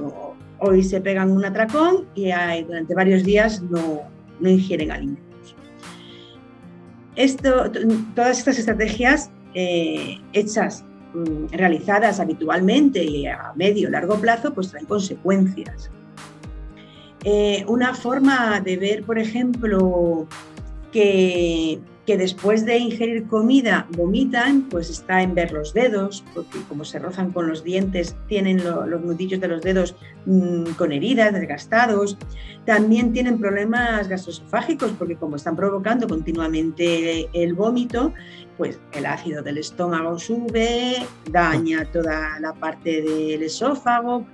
hoy 0.59 0.83
se 0.83 1.01
pegan 1.01 1.31
un 1.31 1.45
atracón 1.45 2.05
y 2.15 2.31
hay, 2.31 2.63
durante 2.63 2.93
varios 2.93 3.23
días 3.23 3.61
no, 3.61 4.01
no 4.39 4.49
ingieren 4.49 4.91
alimentos. 4.91 5.55
Esto, 7.15 7.71
todas 8.15 8.39
estas 8.39 8.59
estrategias 8.59 9.31
eh, 9.53 10.19
hechas 10.33 10.83
Mm, 11.13 11.47
realizadas 11.51 12.19
habitualmente 12.19 13.03
y 13.03 13.25
a 13.25 13.51
medio 13.55 13.87
o 13.87 13.91
largo 13.91 14.19
plazo, 14.19 14.53
pues 14.53 14.69
traen 14.69 14.85
consecuencias. 14.85 15.89
Eh, 17.23 17.65
una 17.67 17.95
forma 17.95 18.61
de 18.61 18.77
ver, 18.77 19.03
por 19.03 19.17
ejemplo, 19.17 20.27
que 20.91 21.79
que 22.09 22.17
después 22.17 22.65
de 22.65 22.79
ingerir 22.79 23.27
comida 23.27 23.85
vomitan, 23.95 24.63
pues 24.63 24.89
está 24.89 25.21
en 25.21 25.35
ver 25.35 25.51
los 25.51 25.75
dedos, 25.75 26.23
porque 26.33 26.57
como 26.67 26.83
se 26.83 26.97
rozan 26.97 27.31
con 27.31 27.47
los 27.47 27.63
dientes, 27.63 28.15
tienen 28.27 28.63
los 28.63 28.99
nudillos 28.99 29.39
de 29.39 29.47
los 29.47 29.61
dedos 29.61 29.95
mm, 30.25 30.71
con 30.71 30.91
heridas, 30.91 31.33
desgastados. 31.33 32.17
También 32.65 33.13
tienen 33.13 33.37
problemas 33.37 34.07
gastroesofágicos, 34.07 34.89
porque 34.97 35.17
como 35.17 35.35
están 35.35 35.55
provocando 35.55 36.07
continuamente 36.07 37.29
el 37.31 37.53
vómito, 37.53 38.11
pues 38.57 38.79
el 38.93 39.05
ácido 39.05 39.43
del 39.43 39.59
estómago 39.59 40.17
sube, 40.17 41.05
daña 41.29 41.85
toda 41.91 42.39
la 42.39 42.53
parte 42.53 43.03
del 43.03 43.43
esófago, 43.43 44.25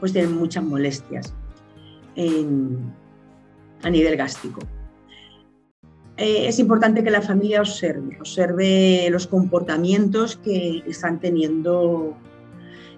pues 0.00 0.12
tienen 0.12 0.36
muchas 0.36 0.64
molestias 0.64 1.32
a 3.82 3.88
nivel 3.88 4.16
gástrico. 4.18 4.60
Eh, 6.18 6.48
es 6.48 6.58
importante 6.58 7.04
que 7.04 7.10
la 7.10 7.20
familia 7.20 7.60
observe, 7.60 8.16
observe 8.18 9.08
los 9.10 9.26
comportamientos 9.26 10.36
que 10.36 10.82
están 10.86 11.20
teniendo 11.20 12.16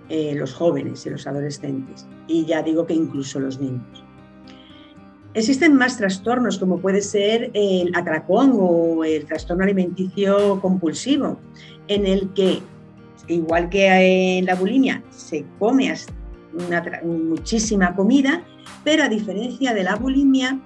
eh, 0.09 0.35
los 0.37 0.55
jóvenes 0.55 1.05
y 1.05 1.11
los 1.11 1.27
adolescentes, 1.27 2.07
y 2.29 2.45
ya 2.45 2.63
digo 2.63 2.87
que 2.87 2.95
incluso 2.95 3.41
los 3.41 3.61
niños. 3.61 4.05
Existen 5.35 5.75
más 5.75 5.99
trastornos 5.99 6.59
como 6.59 6.79
puede 6.79 7.03
ser 7.03 7.51
el 7.55 7.93
atracón 7.95 8.53
o 8.59 9.05
el 9.05 9.27
trastorno 9.27 9.65
alimenticio 9.65 10.61
compulsivo, 10.61 11.39
en 11.89 12.07
el 12.07 12.33
que, 12.35 12.61
igual 13.27 13.69
que 13.69 14.39
en 14.39 14.47
la 14.47 14.55
bulimia, 14.55 15.03
se 15.11 15.45
come 15.59 15.93
muchísima 17.05 17.95
comida, 17.95 18.43
pero 18.85 19.03
a 19.03 19.09
diferencia 19.09 19.75
de 19.75 19.83
la 19.83 19.97
bulimia, 19.97 20.61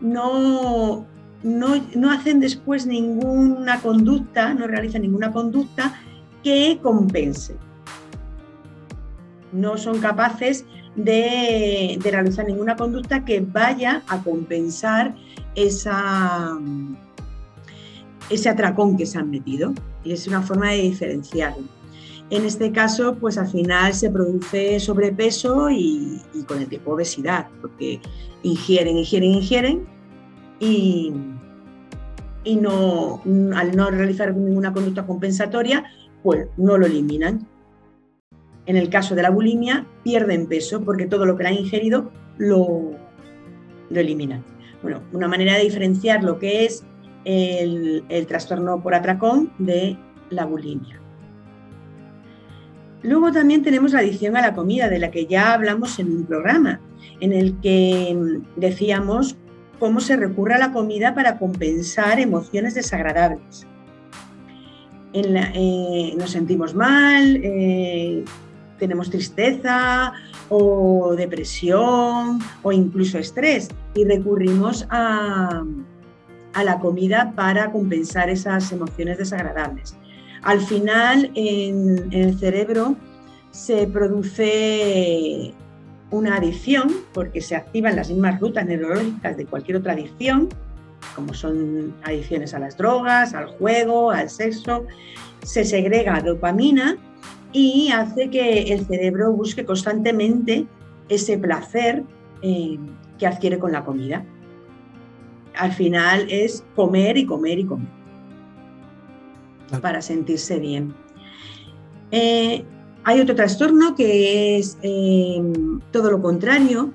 no, 0.00 1.06
no, 1.44 2.10
hacen 2.10 2.40
después 2.40 2.86
ninguna 2.86 3.80
conducta, 3.80 4.54
no 4.54 4.66
realizan 4.66 5.02
ninguna 5.02 5.30
conducta 5.30 6.00
que 6.42 6.78
compense. 6.82 7.56
No 9.52 9.76
son 9.76 10.00
capaces 10.00 10.64
de, 10.96 11.98
realizar 12.02 12.46
ninguna 12.46 12.76
conducta 12.76 13.24
que 13.24 13.40
vaya 13.40 14.02
a 14.08 14.22
compensar 14.22 15.14
esa, 15.54 16.58
ese 18.30 18.48
atracón 18.48 18.96
que 18.96 19.04
se 19.04 19.18
han 19.18 19.30
metido. 19.30 19.74
Y 20.02 20.12
es 20.12 20.26
una 20.26 20.40
forma 20.40 20.70
de 20.70 20.78
diferenciarlo. 20.78 21.64
En 22.30 22.46
este 22.46 22.72
caso, 22.72 23.16
pues 23.16 23.36
al 23.36 23.48
final 23.48 23.92
se 23.92 24.10
produce 24.10 24.80
sobrepeso 24.80 25.68
y, 25.70 26.22
y 26.32 26.42
con 26.44 26.58
el 26.58 26.68
tiempo 26.68 26.92
obesidad, 26.92 27.48
porque 27.60 28.00
ingieren, 28.42 28.96
ingieren, 28.96 29.30
ingieren 29.34 29.94
y, 30.58 31.12
y 32.44 32.56
no, 32.56 33.22
al 33.54 33.76
no 33.76 33.90
realizar 33.90 34.34
ninguna 34.34 34.72
conducta 34.72 35.06
compensatoria, 35.06 35.84
pues 36.22 36.46
no 36.56 36.78
lo 36.78 36.86
eliminan. 36.86 37.46
En 38.66 38.76
el 38.76 38.88
caso 38.88 39.14
de 39.14 39.22
la 39.22 39.30
bulimia, 39.30 39.86
pierden 40.02 40.46
peso 40.46 40.82
porque 40.82 41.06
todo 41.06 41.26
lo 41.26 41.36
que 41.36 41.46
han 41.46 41.54
ingerido 41.54 42.10
lo, 42.38 42.92
lo 43.90 44.00
eliminan. 44.00 44.44
Bueno, 44.82 45.02
una 45.12 45.28
manera 45.28 45.54
de 45.54 45.64
diferenciar 45.64 46.22
lo 46.22 46.38
que 46.38 46.64
es 46.64 46.84
el, 47.24 48.26
trastorno 48.28 48.82
por 48.82 48.94
atracón 48.94 49.52
de 49.58 49.96
la 50.30 50.44
bulimia. 50.44 51.00
Luego 53.02 53.32
también 53.32 53.62
tenemos 53.62 53.92
la 53.92 54.00
adicción 54.00 54.36
a 54.36 54.40
la 54.40 54.54
comida, 54.54 54.88
de 54.88 54.98
la 54.98 55.10
que 55.10 55.26
ya 55.26 55.52
hablamos 55.52 55.98
en 55.98 56.10
un 56.10 56.24
programa, 56.24 56.80
en 57.20 57.32
el 57.32 57.60
que 57.60 58.16
mm, 58.16 58.60
decíamos 58.60 59.36
cómo 59.78 60.00
se 60.00 60.16
recurre 60.16 60.54
a 60.54 60.58
la 60.58 60.72
comida 60.72 61.14
para 61.14 61.38
compensar 61.38 62.20
emociones 62.20 62.74
desagradables. 62.74 63.66
Eh, 65.12 66.14
nos 66.18 66.30
sentimos 66.30 66.74
mal, 66.74 67.40
eh, 67.42 68.24
tenemos 68.80 69.10
tristeza 69.10 70.12
o 70.48 71.14
depresión 71.16 72.40
o 72.62 72.72
incluso 72.72 73.18
estrés 73.18 73.68
y 73.94 74.04
recurrimos 74.04 74.86
a, 74.90 75.62
la 76.64 76.78
comida 76.78 77.32
para 77.34 77.70
compensar 77.70 78.28
esas 78.28 78.70
emociones 78.72 79.18
desagradables. 79.18 79.96
Al 80.42 80.60
final 80.60 81.30
en 81.34 82.12
el 82.12 82.38
cerebro 82.38 82.96
se 83.50 83.86
produce 83.86 85.54
una 86.10 86.36
adicción, 86.36 86.90
porque 87.12 87.40
se 87.40 87.56
activan 87.56 87.96
las 87.96 88.08
mismas 88.08 88.40
rutas 88.40 88.66
neurológicas 88.66 89.36
de 89.36 89.46
cualquier 89.46 89.78
otra 89.78 89.92
adicción, 89.92 90.48
como 91.14 91.34
son 91.34 91.94
adicciones 92.02 92.54
a 92.54 92.58
las 92.58 92.76
drogas, 92.76 93.34
al 93.34 93.46
juego, 93.46 94.10
al 94.10 94.30
sexo, 94.30 94.86
se 95.42 95.64
segrega 95.64 96.20
dopamina 96.20 96.96
y 97.52 97.90
hace 97.92 98.30
que 98.30 98.72
el 98.72 98.86
cerebro 98.86 99.32
busque 99.32 99.64
constantemente 99.64 100.66
ese 101.08 101.38
placer 101.38 102.02
eh, 102.42 102.78
que 103.18 103.26
adquiere 103.26 103.58
con 103.58 103.72
la 103.72 103.84
comida. 103.84 104.24
Al 105.56 105.72
final 105.72 106.26
es 106.30 106.64
comer 106.74 107.16
y 107.16 107.26
comer 107.26 107.58
y 107.58 107.64
comer 107.64 108.04
para 109.80 110.02
sentirse 110.02 110.58
bien. 110.58 110.94
Eh, 112.10 112.64
hay 113.04 113.20
otro 113.20 113.34
trastorno 113.34 113.94
que 113.94 114.58
es 114.58 114.78
eh, 114.82 115.42
todo 115.92 116.10
lo 116.10 116.22
contrario, 116.22 116.92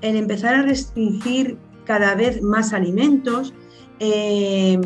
el 0.00 0.16
empezar 0.16 0.54
a 0.54 0.62
restringir 0.62 1.58
cada 1.84 2.14
vez 2.14 2.42
más 2.42 2.72
alimentos, 2.72 3.52
eh, 3.98 4.80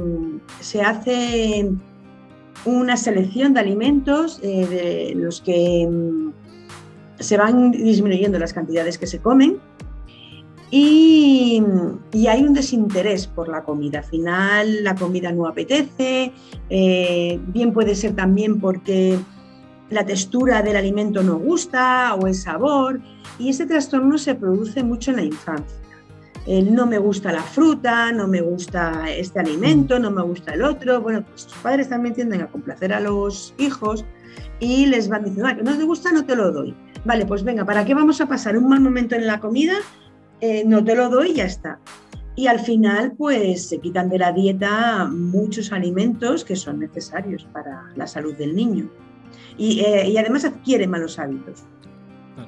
se 0.61 0.83
hace 0.83 1.71
una 2.65 2.97
selección 2.97 3.55
de 3.55 3.61
alimentos 3.61 4.41
eh, 4.43 4.67
de 4.67 5.15
los 5.15 5.41
que 5.41 5.89
mm, 5.89 6.33
se 7.21 7.37
van 7.37 7.71
disminuyendo 7.71 8.39
las 8.41 8.53
cantidades 8.53 8.99
que 8.99 9.07
se 9.07 9.21
comen 9.21 9.59
y, 10.71 11.63
y, 12.11 12.27
hay 12.27 12.43
un 12.43 12.53
desinterés 12.53 13.29
por 13.29 13.49
la 13.49 13.63
comida. 13.63 14.01
Al 14.01 14.05
final 14.05 14.83
la 14.83 14.97
comida 14.97 15.31
no 15.31 15.47
apetece, 15.47 16.33
bien 16.69 17.73
puede 17.73 17.95
ser 17.95 18.17
también 18.17 18.59
porque 18.59 19.21
la 19.91 20.05
textura 20.05 20.63
del 20.63 20.77
alimento 20.77 21.23
no 21.23 21.37
gusta 21.37 22.15
o 22.15 22.27
el 22.27 22.35
sabor, 22.35 23.01
y 23.39 23.51
ese 23.51 23.67
trastorno 23.67 24.19
se 24.19 24.35
produce 24.35 24.83
mucho 24.83 25.11
en 25.11 25.17
la 25.17 25.25
infancia. 25.25 25.79
No 26.47 26.87
me 26.87 26.99
gusta 26.99 27.33
la 27.33 27.43
fruta, 27.43 28.13
no 28.13 28.29
me 28.29 28.43
gusta 28.43 29.05
este 29.09 29.41
alimento, 29.41 29.99
no 29.99 30.11
me 30.11 30.23
gusta 30.23 30.53
el 30.53 30.63
otro. 30.63 31.01
Bueno, 31.01 31.25
pues 31.25 31.45
los 31.45 31.55
padres 31.55 31.89
también 31.89 32.15
tienden 32.15 32.43
a 32.43 32.49
complacer 32.49 32.93
a 32.93 33.01
los 33.01 33.55
hijos 33.57 34.05
y 34.61 34.85
les 34.87 35.09
van 35.09 35.25
diciendo, 35.25 35.57
que 35.57 35.63
no 35.63 35.77
te 35.77 35.85
gusta, 35.85 36.13
no 36.13 36.27
te 36.27 36.37
lo 36.37 36.53
doy. 36.53 36.75
Vale, 37.05 37.25
pues 37.25 37.45
venga, 37.45 37.65
¿para 37.65 37.85
qué 37.85 37.95
vamos 37.95 38.21
a 38.21 38.27
pasar 38.27 38.59
un 38.59 38.69
mal 38.69 38.81
momento 38.81 39.15
en 39.15 39.27
la 39.27 39.41
comida? 39.41 39.75
Eh, 40.41 40.65
no 40.67 40.85
te 40.85 40.95
lo 40.95 41.09
doy 41.09 41.33
ya 41.33 41.45
está. 41.45 41.79
Y 42.37 42.47
al 42.49 42.61
final, 42.61 43.13
pues 43.17 43.69
se 43.69 43.79
quitan 43.79 44.11
de 44.11 44.19
la 44.19 44.33
dieta 44.33 45.07
muchos 45.07 45.73
alimentos 45.73 46.45
que 46.45 46.57
son 46.57 46.81
necesarios 46.81 47.47
para 47.53 47.85
la 47.95 48.07
salud 48.07 48.35
del 48.35 48.55
niño. 48.55 48.91
Eh, 49.59 50.09
y, 50.09 50.17
además 50.17 50.45
adquiere 50.45 50.87
malos 50.87 51.19
hábitos 51.19 51.63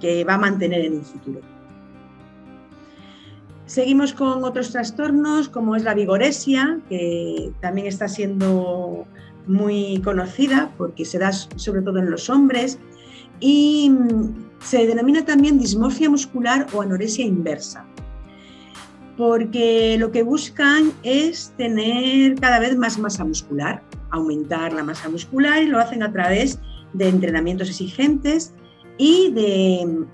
que 0.01 0.25
va 0.25 0.35
a 0.35 0.39
mantener 0.39 0.85
en 0.85 0.95
un 0.95 1.05
futuro. 1.05 1.41
Seguimos 3.67 4.13
con 4.13 4.45
otros 4.45 4.71
trastornos 4.73 5.49
como 5.49 5.77
es 5.77 5.83
la 5.83 5.95
vigoresia, 5.95 6.81
que 6.89 7.53
también 7.61 7.87
está 7.87 8.09
siendo 8.09 9.07
muy 9.47 10.01
conocida 10.03 10.73
porque 10.77 11.05
se 11.05 11.19
da 11.19 11.33
sobre 11.33 11.83
todo 11.83 11.99
en 11.99 12.11
los 12.11 12.29
hombres 12.29 12.79
y 13.39 13.91
mm, 13.91 14.47
se 14.61 14.87
denomina 14.87 15.25
también 15.25 15.59
dismorfia 15.59 16.11
muscular 16.11 16.67
o 16.73 16.83
anorexia 16.83 17.25
inversa, 17.25 17.85
porque 19.17 19.97
lo 19.99 20.11
que 20.11 20.23
buscan 20.23 20.93
es 21.03 21.53
tener 21.57 22.35
cada 22.41 22.59
vez 22.59 22.77
más 22.77 22.99
masa 22.99 23.25
muscular, 23.25 23.83
aumentar 24.11 24.73
la 24.73 24.83
masa 24.83 25.09
muscular 25.09 25.63
y 25.63 25.67
lo 25.67 25.79
hacen 25.79 26.03
a 26.03 26.13
través 26.13 26.59
de 26.59 26.76
entrenamientos 26.99 27.69
exigentes 27.69 28.53
y 28.99 29.31
de 29.33 30.07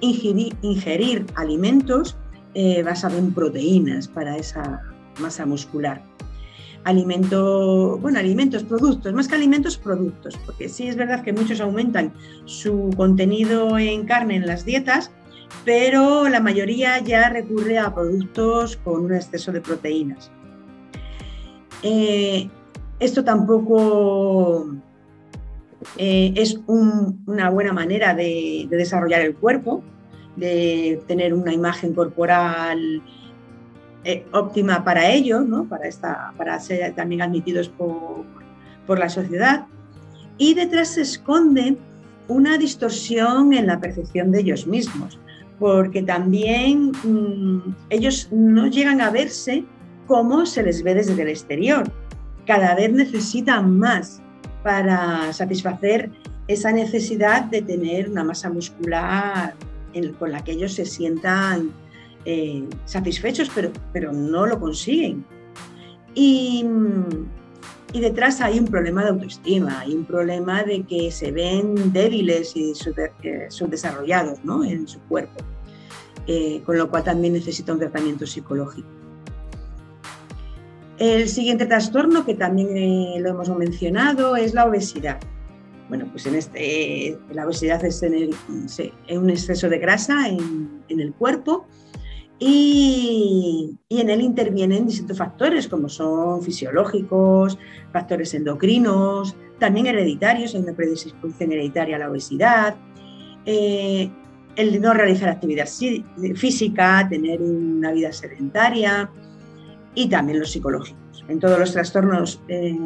ingerir, 0.62 1.26
alimentos 1.34 2.16
eh, 2.54 2.82
basados 2.82 3.18
en 3.18 3.32
proteínas 3.32 4.08
para 4.08 4.36
esa 4.36 4.82
masa 5.20 5.46
muscular. 5.46 6.02
Alimento, 6.84 7.98
bueno, 7.98 8.18
alimentos, 8.18 8.64
productos, 8.64 9.12
más 9.12 9.28
que 9.28 9.36
alimentos, 9.36 9.78
productos, 9.78 10.36
porque 10.44 10.68
sí 10.68 10.88
es 10.88 10.96
verdad 10.96 11.22
que 11.22 11.32
muchos 11.32 11.60
aumentan 11.60 12.12
su 12.44 12.90
contenido 12.96 13.78
en 13.78 14.04
carne 14.04 14.34
en 14.36 14.46
las 14.46 14.64
dietas, 14.64 15.12
pero 15.64 16.28
la 16.28 16.40
mayoría 16.40 16.98
ya 16.98 17.28
recurre 17.28 17.78
a 17.78 17.94
productos 17.94 18.76
con 18.78 19.04
un 19.04 19.14
exceso 19.14 19.52
de 19.52 19.60
proteínas. 19.60 20.32
Eh, 21.84 22.48
esto 22.98 23.24
tampoco 23.24 24.66
eh, 25.96 26.32
es 26.36 26.60
una 26.66 27.50
buena 27.50 27.72
manera 27.72 28.14
de, 28.14 28.66
desarrollar 28.70 29.20
el 29.20 29.34
cuerpo, 29.34 29.82
de 30.36 31.02
tener 31.06 31.34
una 31.34 31.52
imagen 31.52 31.94
corporal 31.94 33.02
eh, 34.04 34.26
óptima 34.32 34.84
para 34.84 35.10
ellos, 35.10 35.44
para, 35.68 36.32
para 36.36 36.60
ser 36.60 36.94
también 36.94 37.22
admitidos 37.22 37.68
por, 37.68 38.24
la 38.98 39.08
sociedad. 39.08 39.66
Y 40.36 40.52
detrás 40.52 40.88
se 40.88 41.00
esconde 41.02 41.78
una 42.28 42.58
distorsión 42.58 43.54
en 43.54 43.66
la 43.66 43.80
percepción 43.80 44.30
de 44.30 44.40
ellos 44.40 44.66
mismos, 44.66 45.18
porque 45.58 46.02
también 46.02 46.92
mm, 47.04 47.74
ellos 47.88 48.28
no 48.30 48.66
llegan 48.66 49.00
a 49.00 49.08
verse 49.08 49.64
como 50.06 50.44
se 50.44 50.62
les 50.62 50.82
ve 50.82 50.94
desde 50.94 51.22
el 51.22 51.28
exterior. 51.28 51.90
Cada 52.46 52.74
vez 52.74 52.92
necesitan 52.92 53.78
más 53.78 54.21
para 54.62 55.32
satisfacer 55.32 56.10
esa 56.48 56.72
necesidad 56.72 57.44
de 57.44 57.62
tener 57.62 58.08
una 58.08 58.24
masa 58.24 58.50
muscular 58.50 59.54
con 60.18 60.32
la 60.32 60.42
que 60.42 60.52
ellos 60.52 60.72
se 60.72 60.86
sientan 60.86 61.70
eh, 62.24 62.64
satisfechos, 62.84 63.50
pero, 63.54 63.70
pero 63.92 64.12
no 64.12 64.46
lo 64.46 64.58
consiguen. 64.58 65.24
Y, 66.14 66.64
detrás 67.92 68.40
hay 68.40 68.58
un 68.58 68.66
problema 68.66 69.02
de 69.02 69.10
autoestima, 69.10 69.80
hay 69.80 69.94
un 69.94 70.04
problema 70.04 70.62
de 70.62 70.82
que 70.82 71.10
se 71.10 71.30
ven 71.30 71.92
débiles 71.92 72.56
y 72.56 72.72
eh, 72.72 73.46
subdesarrollados 73.48 74.38
en 74.66 74.88
su 74.88 74.98
cuerpo, 75.00 75.44
eh, 76.26 76.62
con 76.64 76.78
lo 76.78 76.88
cual 76.88 77.04
también 77.04 77.34
necesita 77.34 77.72
un 77.72 77.78
tratamiento 77.78 78.26
psicológico. 78.26 79.01
El 81.02 81.28
siguiente 81.28 81.66
trastorno, 81.66 82.24
que 82.24 82.36
también 82.36 82.76
eh, 82.76 83.16
lo 83.18 83.30
hemos 83.30 83.48
mencionado, 83.48 84.36
es 84.36 84.54
la 84.54 84.66
obesidad. 84.66 85.18
Bueno, 85.88 86.06
pues 86.12 86.26
en 86.26 86.36
este, 86.36 87.18
la 87.32 87.44
obesidad 87.44 87.84
es 87.84 87.98
tener 87.98 88.30
un 89.10 89.28
exceso 89.28 89.68
de 89.68 89.80
grasa 89.80 90.28
en, 90.28 90.84
el 90.88 91.12
cuerpo 91.12 91.66
y, 92.38 93.76
en 93.88 94.10
él 94.10 94.20
intervienen 94.20 94.86
distintos 94.86 95.18
factores 95.18 95.66
como 95.66 95.88
son 95.88 96.40
fisiológicos, 96.40 97.58
factores 97.92 98.32
endocrinos, 98.34 99.34
también 99.58 99.88
hereditarios, 99.88 100.54
hay 100.54 100.60
una 100.60 100.72
predisposición 100.72 101.50
hereditaria 101.50 101.96
a 101.96 101.98
la 101.98 102.10
obesidad, 102.12 102.76
eh, 103.44 104.08
el 104.54 104.80
no 104.80 104.94
realizar 104.94 105.30
actividad 105.30 105.66
física, 106.36 107.08
tener 107.10 107.42
una 107.42 107.90
vida 107.90 108.12
sedentaria, 108.12 109.10
y 109.94 110.08
también 110.08 110.40
los 110.40 110.50
psicológicos. 110.50 111.24
En 111.28 111.38
todos 111.38 111.58
los 111.58 111.72
trastornos 111.72 112.40
eh, 112.48 112.78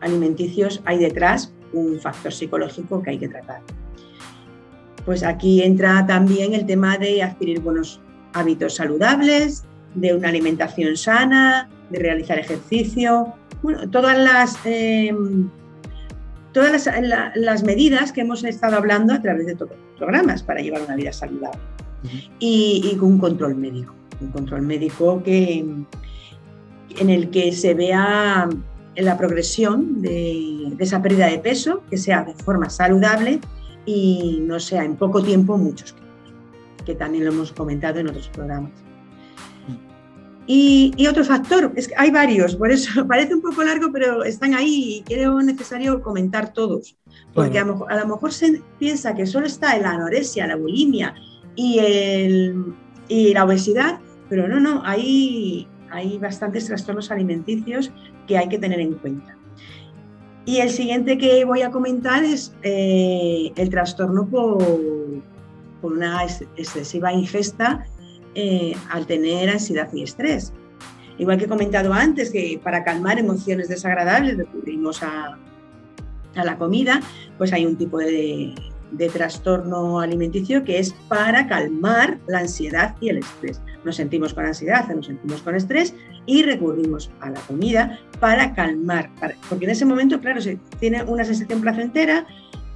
alimenticios 0.00 0.82
hay 0.84 0.98
detrás 0.98 1.52
un 1.72 1.98
factor 1.98 2.32
psicológico 2.32 3.02
que 3.02 3.10
hay 3.10 3.18
que 3.18 3.28
tratar. 3.28 3.60
Pues 5.04 5.22
aquí 5.22 5.62
entra 5.62 6.06
también 6.06 6.54
el 6.54 6.66
tema 6.66 6.96
de 6.96 7.22
adquirir 7.22 7.60
buenos 7.60 8.00
hábitos 8.32 8.76
saludables, 8.76 9.64
de 9.94 10.14
una 10.14 10.28
alimentación 10.28 10.96
sana, 10.96 11.68
de 11.90 11.98
realizar 11.98 12.38
ejercicio, 12.38 13.34
bueno, 13.62 13.88
todas 13.90 14.18
las, 14.18 14.58
em, 14.64 15.48
todas 16.52 16.88
las, 17.36 17.62
medidas 17.62 18.12
que 18.12 18.22
hemos 18.22 18.44
estado 18.44 18.76
hablando 18.76 19.14
a 19.14 19.22
través 19.22 19.46
de 19.46 19.54
todos 19.54 19.72
los 19.72 19.98
programas 19.98 20.42
para 20.42 20.60
llevar 20.60 20.82
una 20.82 20.96
vida 20.96 21.12
saludable 21.12 21.60
y, 22.38 22.90
y, 22.92 22.96
con 22.96 23.12
un 23.12 23.18
control 23.18 23.54
médico, 23.56 23.94
un 24.20 24.28
control 24.28 24.62
médico 24.62 25.22
que, 25.22 25.64
en 26.98 27.10
el 27.10 27.30
que 27.30 27.52
se 27.52 27.74
vea 27.74 28.48
la 28.96 29.18
progresión 29.18 30.00
de, 30.02 30.72
esa 30.78 31.02
pérdida 31.02 31.26
de 31.26 31.38
peso, 31.38 31.82
que 31.90 31.96
sea 31.96 32.24
de 32.24 32.34
forma 32.34 32.70
saludable 32.70 33.40
y 33.86 34.40
no 34.42 34.60
sea 34.60 34.84
en 34.84 34.96
poco 34.96 35.22
tiempo 35.22 35.58
muchos 35.58 35.94
que 36.84 36.94
también 36.94 37.24
lo 37.24 37.32
hemos 37.32 37.52
comentado 37.52 37.98
en 37.98 38.08
otros 38.08 38.28
programas. 38.28 38.72
Y, 40.46 41.06
otro 41.06 41.24
factor, 41.24 41.72
es 41.74 41.88
que 41.88 41.94
hay 41.96 42.10
varios, 42.10 42.54
por 42.56 42.70
eso 42.70 43.06
parece 43.08 43.34
un 43.34 43.40
poco 43.40 43.64
largo, 43.64 43.90
pero 43.90 44.24
están 44.24 44.54
ahí 44.54 44.98
y 44.98 45.02
creo 45.02 45.40
necesario 45.40 46.02
comentar 46.02 46.52
todos. 46.52 46.96
Porque 47.32 47.58
a, 47.58 47.64
lo 47.64 48.06
mejor, 48.06 48.32
se 48.32 48.60
piensa 48.78 49.14
que 49.14 49.26
solo 49.26 49.46
está 49.46 49.76
la 49.78 49.92
anorexia, 49.92 50.46
la 50.46 50.56
bulimia 50.56 51.14
y, 51.56 51.78
el, 51.78 52.74
y 53.08 53.32
la 53.32 53.44
obesidad, 53.44 53.98
pero 54.28 54.46
no, 54.46 54.60
no, 54.60 54.82
hay, 54.84 55.66
hay 55.94 56.18
bastantes 56.18 56.66
trastornos 56.66 57.10
alimenticios 57.10 57.92
que 58.26 58.36
hay 58.36 58.48
que 58.48 58.58
tener 58.58 58.80
en 58.80 58.94
cuenta. 58.94 59.36
Y 60.44 60.58
el 60.58 60.70
siguiente 60.70 61.16
que 61.16 61.44
voy 61.44 61.62
a 61.62 61.70
comentar 61.70 62.24
es 62.24 62.54
eh, 62.62 63.52
el 63.56 63.70
trastorno 63.70 64.26
por, 64.26 64.58
por 65.80 65.92
una 65.92 66.24
excesiva 66.56 67.12
ingesta 67.12 67.86
eh, 68.34 68.76
al 68.90 69.06
tener 69.06 69.48
ansiedad 69.48 69.88
y 69.92 70.02
estrés. 70.02 70.52
Igual 71.16 71.38
que 71.38 71.44
he 71.44 71.48
comentado 71.48 71.92
antes, 71.92 72.30
que 72.30 72.60
para 72.62 72.82
calmar 72.82 73.18
emociones 73.20 73.68
desagradables 73.68 74.36
recurrimos 74.36 75.00
a, 75.02 75.38
a 76.34 76.44
la 76.44 76.58
comida, 76.58 77.00
pues 77.38 77.52
hay 77.52 77.64
un 77.64 77.76
tipo 77.76 77.98
de, 77.98 78.52
de 78.92 79.08
trastorno 79.08 80.00
alimenticio 80.00 80.64
que 80.64 80.78
es 80.78 80.92
para 81.08 81.46
calmar 81.46 82.18
la 82.26 82.40
ansiedad 82.40 82.96
y 83.00 83.08
el 83.08 83.18
estrés. 83.18 83.60
Nos 83.84 83.96
sentimos 83.96 84.34
con 84.34 84.46
ansiedad, 84.46 84.88
nos 84.88 85.06
sentimos 85.06 85.42
con 85.42 85.56
estrés 85.56 85.94
y 86.26 86.42
recurrimos 86.42 87.10
a 87.20 87.30
la 87.30 87.40
comida 87.40 87.98
para 88.20 88.54
calmar, 88.54 89.10
porque 89.48 89.64
en 89.64 89.70
ese 89.70 89.84
momento, 89.84 90.20
claro, 90.20 90.40
se 90.40 90.58
tiene 90.80 91.02
una 91.02 91.24
sensación 91.24 91.60
placentera 91.60 92.26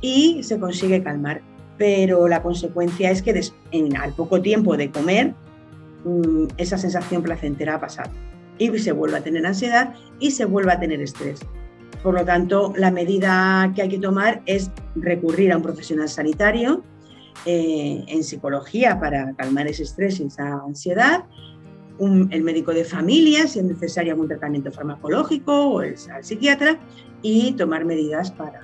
y 0.01 0.43
se 0.43 0.59
consigue 0.59 1.03
calmar, 1.03 1.41
pero 1.77 2.29
la 2.29 2.43
consecuencia 2.43 3.11
es 3.11 3.23
que 3.23 3.41
en, 3.73 3.97
al 3.97 4.13
poco 4.13 4.43
tiempo 4.43 4.77
de 4.77 4.91
comer 4.91 5.35
Mm, 6.05 6.47
esa 6.57 6.79
sensación 6.79 7.23
placentera 7.23 7.75
ha 7.75 7.81
pasado. 7.81 8.11
Y 8.59 8.77
se 8.79 8.93
vuelve 8.93 9.19
a 9.19 9.23
tener 9.23 9.45
ansiedad 9.47 9.95
y 10.19 10.31
se 10.31 10.45
vuelve 10.45 10.73
a 10.73 10.81
tener 10.81 11.01
estrés. 11.01 11.41
Por 12.03 12.15
lo 12.15 12.25
tanto, 12.25 12.73
la 12.77 12.91
medida 12.91 13.73
que 13.75 13.83
hay 13.83 13.89
que 13.89 13.99
tomar 13.99 14.43
es 14.47 14.71
recurrir 14.95 15.53
a 15.53 15.57
un 15.57 15.63
profesional 15.63 16.09
sanitario 16.09 16.83
eh, 17.45 18.05
en 18.07 18.23
psicología 18.23 18.99
para 19.01 19.35
calmar 19.35 19.67
ese 19.67 19.83
estrés 19.83 20.21
y 20.21 20.25
esa 20.25 20.61
ansiedad, 20.65 21.25
el 21.99 22.43
médico 22.43 22.73
de 22.73 22.85
familia, 22.85 23.49
si 23.49 23.59
es 23.59 23.65
necesario 23.65 24.13
algún 24.13 24.29
tratamiento 24.29 24.71
farmacológico 24.71 25.53
o 25.53 25.83
el, 25.83 25.97
psiquiatra, 26.21 26.79
y 27.23 27.53
tomar 27.53 27.85
medidas 27.85 28.31
para, 28.31 28.61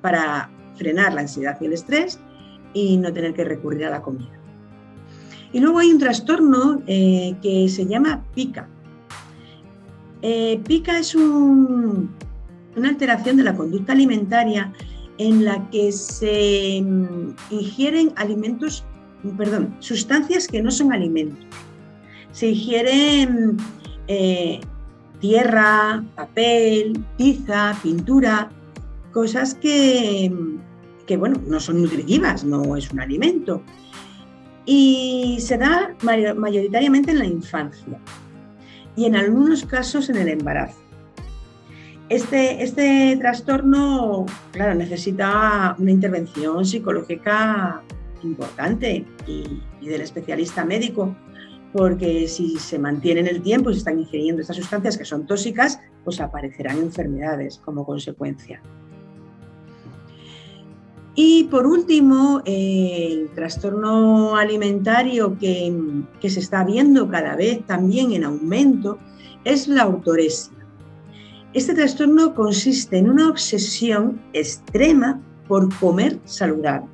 para 0.00 0.50
frenar 0.76 1.12
la 1.12 1.22
ansiedad 1.22 1.58
y 1.60 1.66
el 1.66 1.74
estrés 1.74 2.18
y 2.72 2.96
no 2.96 3.12
tener 3.12 3.34
que 3.34 3.44
recurrir 3.44 3.84
a 3.84 3.90
la 3.90 4.00
comida. 4.00 4.32
Y 5.52 5.60
luego 5.60 5.78
hay 5.78 5.92
un 5.92 5.98
trastorno 5.98 6.82
eh, 6.86 7.36
que 7.42 7.68
se 7.68 7.86
llama 7.86 8.24
pica. 8.34 8.68
Eh, 10.22 10.60
pica 10.66 10.98
es 10.98 11.14
una 12.76 12.88
alteración 12.88 13.36
de 13.36 13.44
la 13.44 13.54
conducta 13.54 13.92
alimentaria 13.92 14.72
en 15.18 15.44
la 15.44 15.68
que 15.70 15.92
se 15.92 16.82
mm, 16.82 17.34
ingieren 17.50 18.12
alimentos, 18.16 18.84
perdón, 19.36 19.74
sustancias 19.80 20.48
que 20.48 20.62
no 20.62 20.70
son 20.70 20.92
alimentos. 20.92 21.44
Se 22.32 22.48
ingieren 22.48 23.56
eh, 24.08 24.60
tierra, 25.20 26.04
papel, 26.16 27.04
tiza, 27.16 27.78
pintura, 27.82 28.50
cosas 29.12 29.54
que, 29.54 30.32
que, 31.06 31.16
bueno, 31.16 31.40
no 31.46 31.60
son 31.60 31.82
nutritivas, 31.82 32.44
no 32.44 32.76
es 32.76 32.90
un 32.90 33.00
alimento 33.00 33.62
y 34.66 35.38
se 35.40 35.58
da 35.58 35.94
mayoritariamente 36.02 37.10
en 37.10 37.18
la 37.18 37.26
infancia 37.26 37.98
y 38.96 39.04
en 39.04 39.16
algunos 39.16 39.64
casos 39.64 40.08
en 40.08 40.16
el 40.16 40.28
embarazo. 40.28 40.78
Este, 42.08 42.62
este 42.62 43.16
trastorno, 43.18 44.26
claro, 44.52 44.74
necesita 44.74 45.74
una 45.78 45.90
intervención 45.90 46.64
psicológica 46.64 47.82
importante 48.22 49.04
y, 49.26 49.62
del 49.86 50.02
especialista 50.02 50.64
médico, 50.64 51.16
porque 51.72 52.28
si 52.28 52.58
se 52.58 52.78
mantiene 52.78 53.20
en 53.20 53.28
el 53.28 53.42
tiempo 53.42 53.70
y 53.70 53.74
se 53.74 53.78
están 53.78 53.98
ingiriendo 53.98 54.42
estas 54.42 54.56
sustancias 54.56 54.98
que 54.98 55.04
son 55.04 55.26
tóxicas, 55.26 55.80
pues 56.04 56.20
aparecerán 56.20 56.78
enfermedades 56.78 57.58
como 57.58 57.84
consecuencia. 57.84 58.62
Y 61.16 61.44
por 61.44 61.66
último, 61.66 62.42
el 62.44 63.30
trastorno 63.34 64.36
alimentario 64.36 65.38
que, 65.38 65.72
se 66.28 66.40
está 66.40 66.64
viendo 66.64 67.08
cada 67.08 67.36
vez 67.36 67.64
también 67.66 68.12
en 68.12 68.24
aumento 68.24 68.98
es 69.44 69.68
la 69.68 69.86
ortoresia. 69.86 70.52
Este 71.54 71.72
trastorno 71.72 72.34
consiste 72.34 72.98
en 72.98 73.08
una 73.08 73.28
obsesión 73.28 74.20
extrema 74.32 75.20
por 75.46 75.72
comer 75.78 76.18
saludable. 76.24 76.88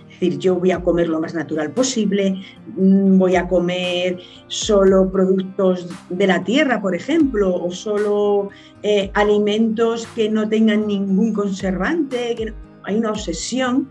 Es 0.00 0.20
decir, 0.20 0.38
yo 0.40 0.56
voy 0.56 0.72
a 0.72 0.80
comer 0.80 1.08
lo 1.08 1.20
más 1.20 1.32
natural 1.32 1.70
posible, 1.70 2.42
mm, 2.76 3.18
voy 3.18 3.36
a 3.36 3.46
comer 3.46 4.18
solo 4.48 5.12
productos 5.12 5.88
de 6.08 6.26
la 6.26 6.42
tierra, 6.42 6.82
por 6.82 6.96
ejemplo, 6.96 7.54
o 7.54 7.70
solo 7.70 8.48
eh, 8.82 9.12
alimentos 9.14 10.08
que 10.16 10.28
no 10.28 10.48
tengan 10.48 10.88
ningún 10.88 11.32
conservante. 11.32 12.52
Hay 12.82 12.96
una 12.96 13.10
obsesión 13.10 13.88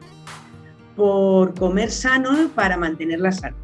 por 0.97 1.53
comer 1.53 1.91
sano 1.91 2.49
para 2.53 2.75
mantener 2.75 3.21
la 3.21 3.31
salud. 3.31 3.57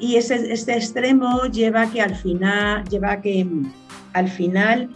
Y 0.00 0.16
ese, 0.16 0.52
este 0.52 0.74
extremo 0.74 1.44
lleva 1.44 1.88
que 1.92 2.00
al 2.00 2.16
final, 2.16 2.82
lleva 2.88 3.20
que 3.20 3.46
al 4.12 4.28
final 4.28 4.90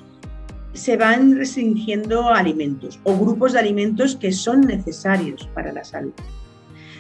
se 0.73 0.97
van 0.97 1.37
restringiendo 1.37 2.29
alimentos 2.29 2.99
o 3.05 3.17
grupos 3.17 3.53
de 3.53 3.61
alimentos 3.61 4.17
que 4.17 4.33
son 4.33 4.63
necesarios 4.63 5.49
para 5.55 5.73
la 5.73 5.85
salud. 5.85 6.13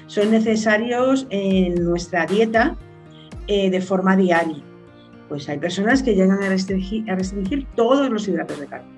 Son 0.07 0.31
necesarios 0.31 1.27
en 1.31 1.83
nuestra 1.85 2.27
dieta 2.27 2.77
eh, 3.49 3.71
de 3.71 3.81
forma 3.81 4.17
diaria. 4.17 4.63
Pues 5.29 5.49
hay 5.49 5.59
personas 5.59 6.03
que 6.03 6.15
llegan 6.15 6.43
a 6.43 6.49
restringir, 6.49 7.11
a 7.11 7.17
restringir 7.17 7.67
todos 7.75 8.11
los 8.11 8.29
hidratos 8.29 8.61
de 8.61 8.67
carbono 8.67 8.95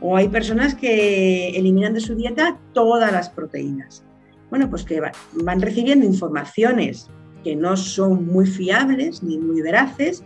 o 0.00 0.16
hay 0.16 0.28
personas 0.28 0.74
que 0.74 1.50
eliminan 1.50 1.94
de 1.94 2.00
su 2.00 2.14
dieta 2.14 2.58
todas 2.72 3.12
las 3.12 3.30
proteínas. 3.30 4.04
Bueno, 4.50 4.70
pues 4.70 4.84
que 4.84 5.00
van 5.32 5.60
recibiendo 5.60 6.06
informaciones 6.06 7.10
que 7.44 7.56
no 7.56 7.76
son 7.76 8.26
muy 8.26 8.46
fiables 8.46 9.22
ni 9.22 9.38
muy 9.38 9.60
veraces, 9.60 10.24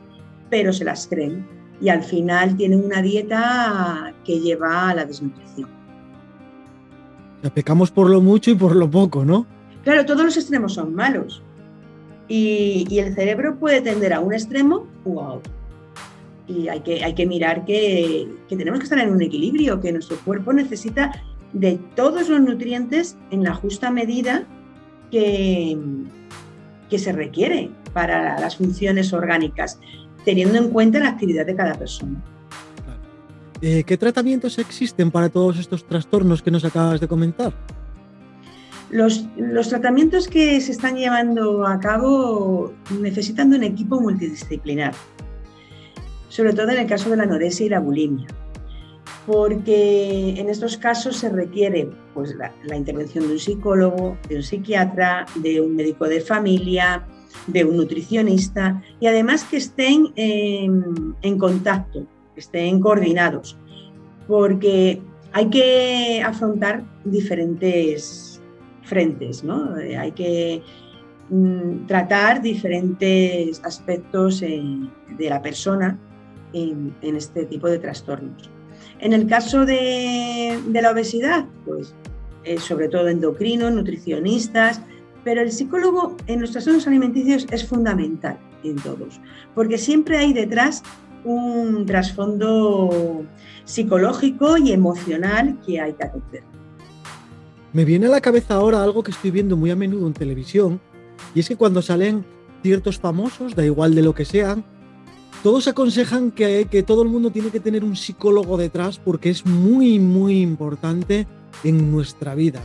pero 0.51 0.73
se 0.73 0.85
las 0.85 1.07
creen 1.07 1.47
y 1.83 1.89
al 1.89 2.03
final 2.03 2.57
tienen 2.57 2.85
una 2.85 3.03
dieta 3.03 4.15
que 4.25 4.41
lleva 4.41 4.89
a 4.89 4.95
la 4.95 5.05
desnutrición. 5.05 5.69
O 7.45 7.51
pecamos 7.51 7.91
por 7.91 8.09
lo 8.09 8.21
mucho 8.21 8.53
y 8.53 8.55
por 8.55 8.77
lo 8.77 8.89
poco, 8.89 9.25
¿no? 9.25 9.47
Claro, 9.83 10.07
todos 10.07 10.25
los 10.25 10.37
extremos 10.37 10.75
son 10.75 10.95
malos 10.95 11.43
y, 12.29 12.87
y 12.89 13.01
el 13.01 13.15
cerebro 13.15 13.57
puede 13.59 13.81
tender 13.81 14.13
a 14.13 14.21
un 14.21 14.33
extremo 14.33 14.87
u 15.05 15.21
a 15.21 15.35
otro 15.35 15.53
y 16.47 16.69
hay 16.69 16.81
que, 16.81 17.05
hay 17.05 17.15
que 17.15 17.27
mirar 17.27 17.65
que, 17.65 18.29
tenemos 18.49 18.81
que 18.81 18.85
estar 18.85 18.99
en 18.99 19.11
un 19.11 19.23
equilibrio, 19.23 19.81
que 19.81 19.93
nuestro 19.93 20.17
cuerpo 20.19 20.53
necesita 20.53 21.13
de 21.53 21.79
todos 21.95 22.29
los 22.29 22.41
nutrientes 22.41 23.17
en 23.31 23.45
la 23.45 23.55
justa 23.55 23.91
medida 23.91 24.45
que, 25.11 25.79
que 26.91 26.99
se 26.99 27.13
requiere 27.13 27.71
para 27.93 28.41
las 28.41 28.57
funciones 28.57 29.13
orgánicas, 29.13 29.79
teniendo 30.25 30.59
en 30.59 30.71
cuenta 30.71 30.99
la 30.99 31.11
actividad 31.11 31.47
de 31.47 31.55
cada 31.55 31.75
persona. 31.75 32.23
Eh, 33.61 33.85
¿Qué 33.85 33.97
tratamientos 33.97 34.59
existen 34.59 35.11
para 35.11 35.29
todos 35.29 35.59
estos 35.59 35.85
trastornos 35.87 36.43
que 36.43 36.51
nos 36.51 36.65
acabas 36.65 37.01
de 37.01 37.07
comentar? 37.09 37.53
Los, 38.91 39.25
los, 39.37 39.69
tratamientos 39.69 40.29
que 40.29 40.61
se 40.61 40.73
están 40.73 40.97
llevando 40.97 41.67
a 41.67 41.81
cabo 41.81 42.73
necesitan 43.01 43.51
de 43.51 43.57
un 43.57 43.63
equipo 43.63 44.01
multidisciplinar 44.01 44.93
sobre 46.33 46.55
todo 46.55 46.71
en 46.71 46.79
el 46.79 46.87
caso 46.87 47.11
de 47.11 47.19
la 47.19 47.25
anorexia 47.25 47.67
y 47.67 47.69
la 47.69 47.79
bulimia, 47.79 48.27
porque 49.27 50.31
en 50.39 50.49
estos 50.49 50.79
casos 50.79 51.19
se 51.19 51.29
requiere 51.29 51.91
pues, 52.15 52.35
la, 52.37 52.75
intervención 52.75 53.27
de 53.27 53.35
un 53.35 53.39
psicólogo, 53.39 54.17
de 54.31 54.37
un 54.37 54.43
psiquiatra, 54.43 55.27
de 55.35 55.61
un 55.61 55.77
médico 55.77 56.09
de 56.09 56.23
familia, 56.23 57.07
de 57.47 57.65
un 57.65 57.77
nutricionista 57.77 58.83
y 59.01 59.07
además 59.07 59.45
que 59.45 59.57
estén 59.57 60.13
en, 60.17 61.39
contacto, 61.39 62.07
que 62.35 62.41
estén 62.41 62.81
coordinados, 62.81 63.57
porque 64.27 65.01
hay 65.33 65.49
que 65.49 66.23
afrontar 66.25 66.85
diferentes 67.05 68.41
frentes, 68.85 69.43
¿no? 69.43 69.75
Hay 69.75 70.13
que 70.13 70.63
mm, 71.31 71.87
tratar 71.87 72.43
diferentes 72.43 73.61
aspectos 73.65 74.41
de 74.41 75.29
la 75.29 75.41
persona 75.41 75.99
en, 76.53 77.17
este 77.17 77.45
tipo 77.47 77.69
de 77.69 77.79
trastornos. 77.79 78.51
En 78.99 79.13
el 79.13 79.27
caso 79.27 79.65
de, 79.65 80.59
la 80.73 80.91
obesidad, 80.91 81.47
pues 81.65 81.95
eh, 82.45 82.59
sobre 82.59 82.89
todo 82.89 83.09
endocrinos, 83.09 83.73
nutricionistas, 83.73 84.81
pero 85.25 85.41
el 85.41 85.53
psicólogo 85.53 86.17
en 86.27 86.41
los 86.41 86.53
trastornos 86.53 86.87
alimenticios 86.87 87.47
es 87.51 87.67
fundamental 87.67 88.39
en 88.65 88.77
todos, 88.77 89.21
porque 89.55 89.79
siempre 89.79 90.19
hay 90.19 90.33
detrás 90.33 90.83
un 91.25 91.87
trasfondo 91.87 93.25
psicológico 93.65 94.57
y 94.59 94.73
emocional 94.73 95.59
que 95.65 95.81
hay 95.81 95.93
que 95.93 96.05
atender. 96.05 96.43
Me 97.73 97.85
viene 97.85 98.07
a 98.07 98.11
la 98.11 98.21
cabeza 98.21 98.55
ahora 98.55 98.83
algo 98.83 99.03
que 99.03 99.13
estoy 99.13 99.31
viendo 99.31 99.57
muy 99.57 99.71
a 99.71 99.77
menudo 99.77 100.07
en 100.07 100.13
televisión, 100.13 100.81
y 101.35 101.41
es 101.41 101.49
que 101.49 101.57
cuando 101.57 101.81
salen 101.81 102.25
ciertos 102.63 102.99
famosos, 102.99 103.55
da 103.55 103.65
igual 103.65 103.95
de 103.95 104.03
lo 104.03 104.15
que 104.15 104.25
sean, 104.25 104.65
todos 105.43 105.67
aconsejan 105.67 106.31
que, 106.31 106.69
que, 106.71 106.83
todo 106.83 107.03
el 107.03 107.09
mundo 107.09 107.31
tiene 107.31 107.51
que 107.51 107.59
tener 107.59 107.83
un 107.83 107.97
psicólogo 107.97 108.57
detrás 108.57 108.99
porque 108.99 109.31
es 109.31 109.45
muy, 109.45 109.99
muy 109.99 110.41
importante 110.41 111.27
en 111.65 111.91
nuestra 111.91 112.35
vida. 112.37 112.63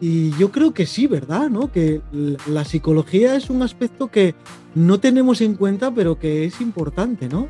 Y 0.00 0.30
yo 0.38 0.50
creo 0.50 0.74
que 0.74 0.86
sí, 0.86 1.06
¿verdad? 1.06 1.48
¿No? 1.48 1.70
Que 1.70 2.00
la 2.46 2.64
psicología 2.64 3.36
es 3.36 3.48
un 3.48 3.62
aspecto 3.62 4.08
que 4.08 4.34
no 4.74 4.98
tenemos 4.98 5.40
en 5.40 5.54
cuenta, 5.54 5.90
pero 5.92 6.18
que 6.18 6.44
es 6.44 6.60
importante, 6.60 7.28
¿no? 7.28 7.48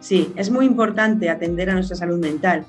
Sí, 0.00 0.32
es 0.36 0.50
muy 0.50 0.64
importante 0.64 1.28
atender 1.28 1.70
a 1.70 1.74
nuestra 1.74 1.96
salud 1.96 2.18
mental 2.18 2.64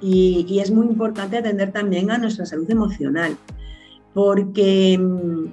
y, 0.00 0.58
es 0.60 0.70
muy 0.70 0.86
importante 0.86 1.38
atender 1.38 1.72
también 1.72 2.10
a 2.10 2.18
nuestra 2.18 2.46
salud 2.46 2.70
emocional, 2.70 3.36
porque 4.14 4.98
mm, 4.98 5.46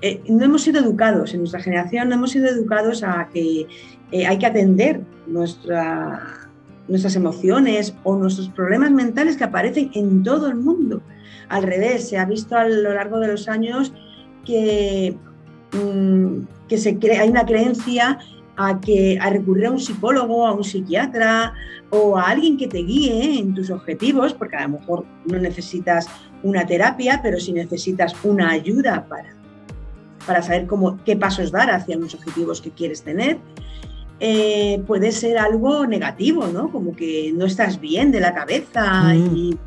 eh, 0.00 0.22
no 0.28 0.44
hemos 0.44 0.62
sido 0.62 0.80
educados, 0.80 1.34
en 1.34 1.40
nuestra 1.40 1.60
generación 1.60 2.08
no 2.08 2.16
hemos 2.16 2.30
sido 2.30 2.48
educados 2.48 3.02
a 3.02 3.28
que 3.32 3.66
eh, 4.10 4.26
hay 4.26 4.38
que 4.38 4.46
atender 4.46 5.02
nuestra, 5.26 6.48
nuestras 6.88 7.16
emociones 7.16 7.94
o 8.02 8.16
nuestros 8.16 8.48
problemas 8.48 8.90
mentales 8.90 9.36
que 9.36 9.44
aparecen 9.44 9.90
en 9.94 10.22
todo 10.22 10.48
el 10.48 10.56
mundo. 10.56 11.02
Al 11.48 11.62
revés, 11.62 12.08
se 12.08 12.18
ha 12.18 12.24
visto 12.24 12.56
a 12.56 12.64
lo 12.64 12.94
largo 12.94 13.18
de 13.20 13.28
los 13.28 13.48
años 13.48 13.92
que, 14.44 15.16
mm, 15.72 16.40
que 16.68 16.78
se 16.78 16.98
hay 17.18 17.28
una 17.28 17.46
creencia 17.46 18.18
a, 18.56 18.80
que, 18.80 19.18
a 19.20 19.30
recurrir 19.30 19.66
a 19.66 19.70
un 19.70 19.80
psicólogo, 19.80 20.46
a 20.46 20.52
un 20.52 20.64
psiquiatra 20.64 21.54
o 21.90 22.16
a 22.16 22.30
alguien 22.30 22.56
que 22.56 22.68
te 22.68 22.78
guíe 22.78 23.38
en 23.38 23.54
tus 23.54 23.70
objetivos, 23.70 24.32
porque 24.32 24.56
a 24.56 24.68
lo 24.68 24.78
mejor 24.78 25.04
no 25.26 25.38
necesitas 25.38 26.06
una 26.42 26.66
terapia, 26.66 27.20
pero 27.22 27.38
sí 27.40 27.52
necesitas 27.52 28.14
una 28.24 28.50
ayuda 28.50 29.06
para 29.08 29.34
para 30.26 30.42
saber 30.42 30.66
cómo, 30.66 30.98
qué 31.04 31.16
pasos 31.16 31.50
dar 31.50 31.70
hacia 31.70 31.96
los 31.96 32.14
objetivos 32.14 32.60
que 32.60 32.70
quieres 32.70 33.02
tener. 33.02 33.38
Eh, 34.20 34.82
puede 34.86 35.12
ser 35.12 35.38
algo 35.38 35.86
negativo, 35.86 36.46
¿no? 36.46 36.70
Como 36.70 36.94
que 36.94 37.32
no 37.34 37.46
estás 37.46 37.80
bien 37.80 38.12
de 38.12 38.20
la 38.20 38.32
cabeza 38.32 39.12
mm. 39.12 39.36
y, 39.36 39.58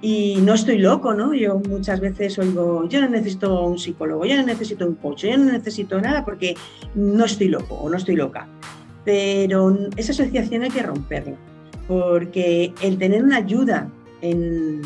y, 0.00 0.36
no 0.42 0.54
estoy 0.54 0.78
loco, 0.78 1.14
¿no? 1.14 1.34
Yo 1.34 1.58
muchas 1.58 2.00
veces 2.00 2.38
oigo, 2.38 2.88
yo 2.88 3.00
no 3.00 3.08
necesito 3.08 3.62
un 3.62 3.78
psicólogo, 3.78 4.24
yo 4.24 4.36
no 4.36 4.42
necesito 4.42 4.86
un 4.86 4.94
coach, 4.94 5.24
yo 5.24 5.36
no 5.36 5.52
necesito 5.52 6.00
nada 6.00 6.24
porque 6.24 6.56
no 6.94 7.24
estoy 7.24 7.48
loco 7.48 7.74
o 7.74 7.88
no 7.88 7.96
estoy 7.96 8.16
loca. 8.16 8.46
Pero 9.04 9.76
esa 9.96 10.12
asociación 10.12 10.62
hay 10.62 10.70
que 10.70 10.82
romperla, 10.82 11.36
porque 11.88 12.72
el 12.80 12.98
tener 12.98 13.22
una 13.22 13.38
ayuda 13.38 13.88
en, 14.20 14.80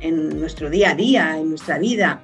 en 0.00 0.40
nuestro 0.40 0.70
día 0.70 0.90
a 0.90 0.94
día, 0.94 1.38
en 1.38 1.50
nuestra 1.50 1.78
vida, 1.78 2.22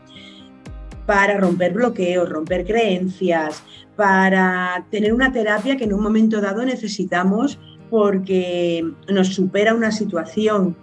para 1.07 1.39
romper 1.39 1.73
bloqueos, 1.73 2.29
romper 2.29 2.65
creencias, 2.65 3.65
para 3.97 4.87
tener 4.91 5.13
una 5.13 5.33
terapia 5.33 5.77
que 5.77 5.85
en 5.85 5.93
un 5.93 6.03
momento 6.03 6.41
dado 6.41 6.65
necesitamos 6.65 7.59
porque 7.91 8.89
nos 9.09 9.35
supera 9.35 9.75
una 9.75 9.91
situación. 9.91 10.77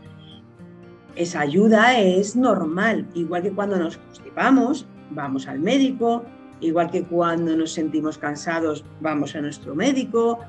Esa 1.17 1.39
ayuda 1.39 1.99
es 1.99 2.35
normal, 2.35 3.07
igual 3.15 3.41
que 3.41 3.51
cuando 3.51 3.77
nos 3.77 3.97
constipamos, 3.97 4.85
vamos 5.09 5.47
al 5.47 5.59
médico, 5.59 6.23
igual 6.61 6.91
que 6.91 7.03
cuando 7.05 7.57
nos 7.57 7.73
sentimos 7.73 8.19
cansados, 8.19 8.85
vamos 9.01 9.35
a 9.35 9.41
nuestro 9.41 9.73
médico, 9.73 10.39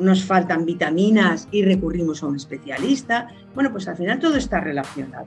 nos 0.00 0.24
faltan 0.24 0.66
vitaminas 0.66 1.46
y 1.52 1.64
recurrimos 1.64 2.24
a 2.24 2.26
un 2.26 2.34
especialista. 2.34 3.28
Bueno, 3.54 3.70
pues 3.70 3.86
al 3.86 3.96
final 3.96 4.18
todo 4.18 4.34
está 4.34 4.58
relacionado 4.58 5.26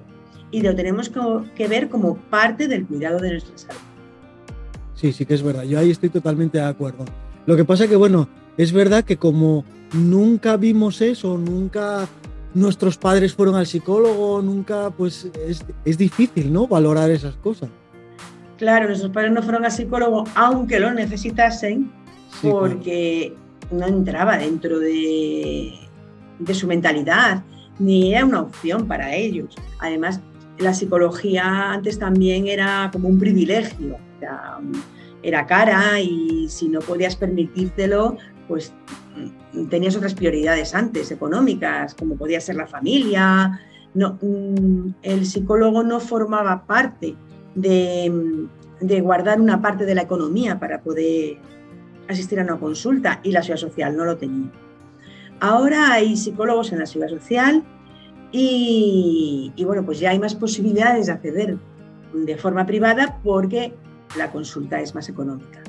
y 0.51 0.61
lo 0.61 0.75
tenemos 0.75 1.09
que 1.55 1.67
ver 1.69 1.87
como 1.87 2.17
parte 2.17 2.67
del 2.67 2.85
cuidado 2.85 3.19
de 3.19 3.31
nuestra 3.31 3.57
salud. 3.57 3.81
Sí, 4.95 5.13
sí 5.13 5.25
que 5.25 5.35
es 5.35 5.41
verdad. 5.41 5.63
Yo 5.63 5.79
ahí 5.79 5.89
estoy 5.89 6.09
totalmente 6.09 6.57
de 6.57 6.65
acuerdo. 6.65 7.05
Lo 7.45 7.55
que 7.55 7.63
pasa 7.63 7.87
que, 7.87 7.95
bueno, 7.95 8.27
es 8.57 8.73
verdad 8.73 9.05
que 9.05 9.15
como 9.15 9.63
nunca 9.93 10.57
vimos 10.57 11.01
eso, 11.01 11.37
nunca 11.37 12.09
nuestros 12.53 12.97
padres 12.97 13.33
fueron 13.33 13.55
al 13.55 13.67
psicólogo, 13.67 14.41
nunca, 14.41 14.89
pues 14.91 15.29
es, 15.85 15.97
difícil, 15.97 16.51
¿no? 16.51 16.67
Valorar 16.67 17.09
esas 17.11 17.35
cosas. 17.35 17.69
Claro, 18.57 18.87
nuestros 18.87 19.11
padres 19.11 19.31
no 19.31 19.41
fueron 19.41 19.65
al 19.65 19.71
psicólogo, 19.71 20.25
aunque 20.35 20.79
lo 20.79 20.93
necesitasen, 20.93 21.91
porque 22.41 23.33
no 23.71 23.87
entraba 23.87 24.37
dentro 24.37 24.79
de, 24.79 25.73
de 26.39 26.53
su 26.53 26.67
mentalidad, 26.67 27.43
ni 27.79 28.13
era 28.13 28.25
una 28.25 28.41
opción 28.41 28.87
para 28.87 29.15
ellos. 29.15 29.55
Además, 29.79 30.19
la 30.59 30.73
psicología 30.73 31.71
antes 31.71 31.97
también 31.97 32.47
era 32.47 32.89
como 32.91 33.07
un 33.07 33.17
privilegio 33.17 33.97
era, 35.23 35.45
cara 35.45 35.99
y 35.99 36.47
si 36.49 36.67
no 36.67 36.79
podías 36.79 37.15
permitírtelo, 37.15 38.17
pues 38.51 38.73
mm, 39.53 39.67
tenías 39.67 39.95
otras 39.95 40.13
prioridades 40.13 40.75
antes, 40.75 41.09
económicas, 41.09 41.95
como 41.95 42.17
podía 42.17 42.41
ser 42.41 42.57
la 42.57 42.67
familia. 42.67 43.61
Mm, 43.93 44.89
el 45.01 45.25
psicólogo 45.25 45.83
no 45.83 46.01
formaba 46.01 46.65
parte 46.65 47.15
de, 47.55 48.11
mm, 48.11 48.85
de, 48.85 48.99
guardar 48.99 49.39
una 49.39 49.61
parte 49.61 49.85
de 49.85 49.95
la 49.95 50.01
economía 50.01 50.59
para 50.59 50.81
poder 50.81 51.37
asistir 52.09 52.41
a 52.41 52.43
una 52.43 52.57
consulta 52.57 53.21
y 53.23 53.31
la 53.31 53.41
ciudad 53.41 53.57
social 53.57 53.95
no 53.95 54.03
lo 54.03 54.17
tenía. 54.17 54.51
Ahora 55.39 55.93
hay 55.93 56.17
psicólogos 56.17 56.73
en 56.73 56.79
la 56.79 56.85
ciudad 56.85 57.07
social 57.07 57.63
y, 58.33 59.53
y 59.55 59.63
bueno, 59.63 59.85
pues 59.85 60.01
ya 60.01 60.09
hay 60.09 60.19
más 60.19 60.35
posibilidades 60.35 61.05
de 61.05 61.13
acceder 61.13 61.57
de 62.13 62.35
forma 62.35 62.65
privada 62.65 63.17
porque 63.23 63.73
la 64.17 64.29
consulta 64.29 64.81
es 64.81 64.93
más 64.93 65.07
económica. 65.07 65.60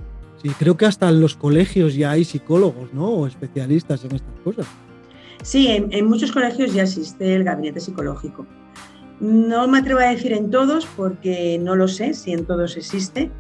Sí, 0.43 0.51
creo 0.59 0.77
que 0.77 0.87
hasta 0.87 1.09
en 1.09 1.21
los 1.21 1.37
colegios 1.37 1.95
ya 1.95 2.11
hay 2.11 2.25
psicólogos, 2.25 2.93
¿no? 2.93 3.09
O 3.09 3.27
especialistas 3.27 4.05
en 4.05 4.17
estas 4.17 4.41
cosas. 4.43 4.67
Sí, 5.43 5.69
en, 5.69 6.07
muchos 6.07 6.33
colegios 6.33 6.73
ya 6.73 6.83
existe 6.83 7.35
el 7.35 7.45
gabinete 7.45 7.81
psicológico. 7.81 8.47
No 9.21 9.69
me 9.69 9.79
atrevo 9.79 10.01
a 10.01 10.11
decir 10.11 10.33
en 10.33 10.51
todos 10.51 10.87
porque 10.97 11.59
no 11.61 11.77
lo 11.77 11.89
sé 11.89 12.15
si 12.15 12.33
en 12.33 12.45
todos 12.45 12.77
existe, 12.77 13.31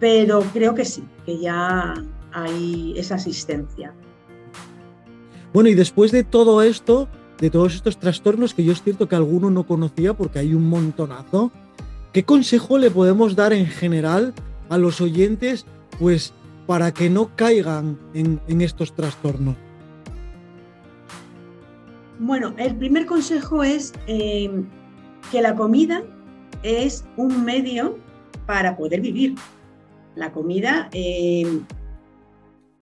pero 0.00 0.40
creo 0.52 0.74
que 0.74 0.84
sí, 0.84 1.04
que 1.24 1.38
ya 1.38 1.94
hay 2.32 2.94
esa 2.96 3.14
asistencia. 3.14 3.94
Bueno, 5.52 5.68
y 5.68 5.74
después 5.74 6.10
de 6.10 6.24
todo 6.24 6.62
esto, 6.62 7.08
de 7.38 7.50
todos 7.50 7.74
estos 7.74 7.98
trastornos 7.98 8.54
que 8.54 8.64
yo 8.64 8.72
es 8.72 8.82
cierto 8.82 9.08
que 9.08 9.16
alguno 9.16 9.50
no 9.50 9.66
conocía 9.66 10.14
porque 10.14 10.40
hay 10.40 10.52
un 10.54 10.68
montonazo, 10.68 11.52
¿Qué 12.16 12.24
consejo 12.24 12.78
le 12.78 12.90
podemos 12.90 13.36
dar 13.36 13.52
en 13.52 13.66
general 13.66 14.32
a 14.70 14.78
los 14.78 15.02
oyentes 15.02 15.66
pues, 15.98 16.32
para 16.66 16.92
que 16.92 17.08
no 17.08 17.34
caigan 17.36 17.98
en, 18.14 18.60
estos 18.60 18.94
trastornos? 18.94 19.56
Bueno, 22.18 22.54
el 22.56 22.74
primer 22.76 23.06
consejo 23.06 23.62
es 23.62 23.92
eh, 24.06 24.50
que 25.30 25.42
la 25.42 25.54
comida 25.54 26.02
es 26.62 27.04
un 27.16 27.44
medio 27.44 27.98
para 28.46 28.76
poder 28.76 29.00
vivir. 29.00 29.34
La 30.14 30.32
comida 30.32 30.88
eh, 30.92 31.60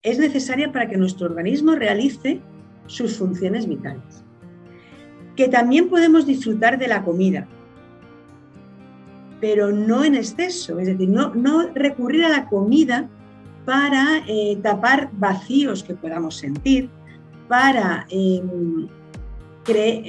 es 0.02 0.18
necesaria 0.18 0.72
para 0.72 0.90
que 0.90 0.98
nuestro 0.98 1.28
organismo 1.28 1.76
realice 1.76 2.42
sus 2.88 3.18
funciones 3.18 3.68
vitales. 3.68 4.24
Que 5.36 5.48
también 5.48 5.90
podemos 5.90 6.26
disfrutar 6.26 6.80
de 6.80 6.88
la 6.88 7.04
comida, 7.04 7.48
pero 9.42 9.72
no 9.72 10.04
en 10.04 10.16
exceso, 10.16 10.80
es 10.80 10.88
decir, 10.88 11.10
no, 11.10 11.34
no 11.34 11.70
recurrir 11.74 12.26
a 12.26 12.30
la 12.30 12.46
comida 12.48 13.10
para 13.66 14.24
eh, 14.28 14.58
tapar 14.62 15.10
vacíos 15.14 15.84
que 15.84 15.94
podamos 15.94 16.38
sentir, 16.38 16.90
para, 17.48 18.06
em, 18.10 18.88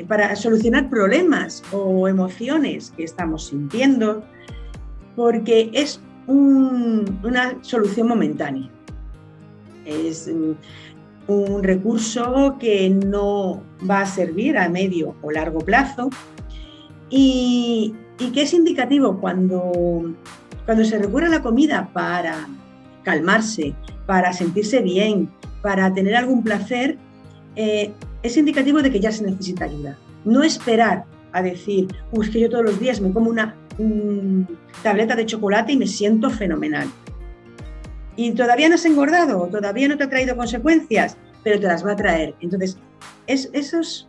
para 0.08 0.34
solucionar 0.36 0.88
problemas 0.88 1.62
o 1.72 2.08
emociones 2.08 2.92
que 2.96 3.04
estamos 3.04 3.46
sintiendo, 3.46 4.22
porque 5.16 5.70
es 5.72 6.00
una 6.26 7.58
solución 7.62 8.08
momentánea. 8.08 8.70
Es 9.84 10.28
mm, 10.28 10.52
un 11.30 11.62
recurso 11.62 12.56
que 12.58 12.90
no 12.90 13.62
va 13.88 14.02
a 14.02 14.06
servir 14.06 14.56
a 14.56 14.68
medio 14.68 15.14
o 15.22 15.30
largo 15.30 15.60
plazo 15.60 16.10
y, 17.10 17.94
y 18.20 18.30
que 18.32 18.42
es 18.42 18.52
indicativo 18.52 19.18
cuando, 19.18 20.14
cuando 20.66 20.84
se 20.84 20.98
recurre 20.98 21.26
a 21.26 21.30
la 21.30 21.42
comida 21.42 21.90
para 21.92 22.46
calmarse, 23.02 23.74
para 24.06 24.32
sentirse 24.32 24.80
bien, 24.80 25.30
para 25.62 25.92
tener 25.92 26.14
algún 26.14 26.44
placer, 26.44 26.98
eh, 27.56 27.92
es 28.22 28.36
indicativo 28.36 28.82
de 28.82 28.90
que 28.90 29.00
ya 29.00 29.10
se 29.10 29.24
necesita 29.24 29.64
ayuda. 29.64 29.96
No 30.24 30.42
esperar 30.42 31.06
a 31.32 31.42
decir, 31.42 31.88
es 32.12 32.30
que 32.30 32.40
yo 32.40 32.50
todos 32.50 32.64
los 32.64 32.78
días 32.78 33.00
me 33.00 33.12
como 33.12 33.30
una 33.30 33.56
tableta 34.82 35.16
de 35.16 35.24
chocolate 35.24 35.72
y 35.72 35.78
me 35.78 35.86
siento 35.86 36.28
fenomenal. 36.28 36.88
Y 38.16 38.32
todavía 38.32 38.68
no 38.68 38.74
has 38.74 38.84
engordado, 38.84 39.46
todavía 39.46 39.88
no 39.88 39.96
te 39.96 40.04
ha 40.04 40.10
traído 40.10 40.36
consecuencias, 40.36 41.16
pero 41.42 41.58
te 41.58 41.66
las 41.66 41.86
va 41.86 41.92
a 41.92 41.96
traer. 41.96 42.34
Entonces, 42.40 42.76
es, 43.26 43.48
esos 43.54 44.08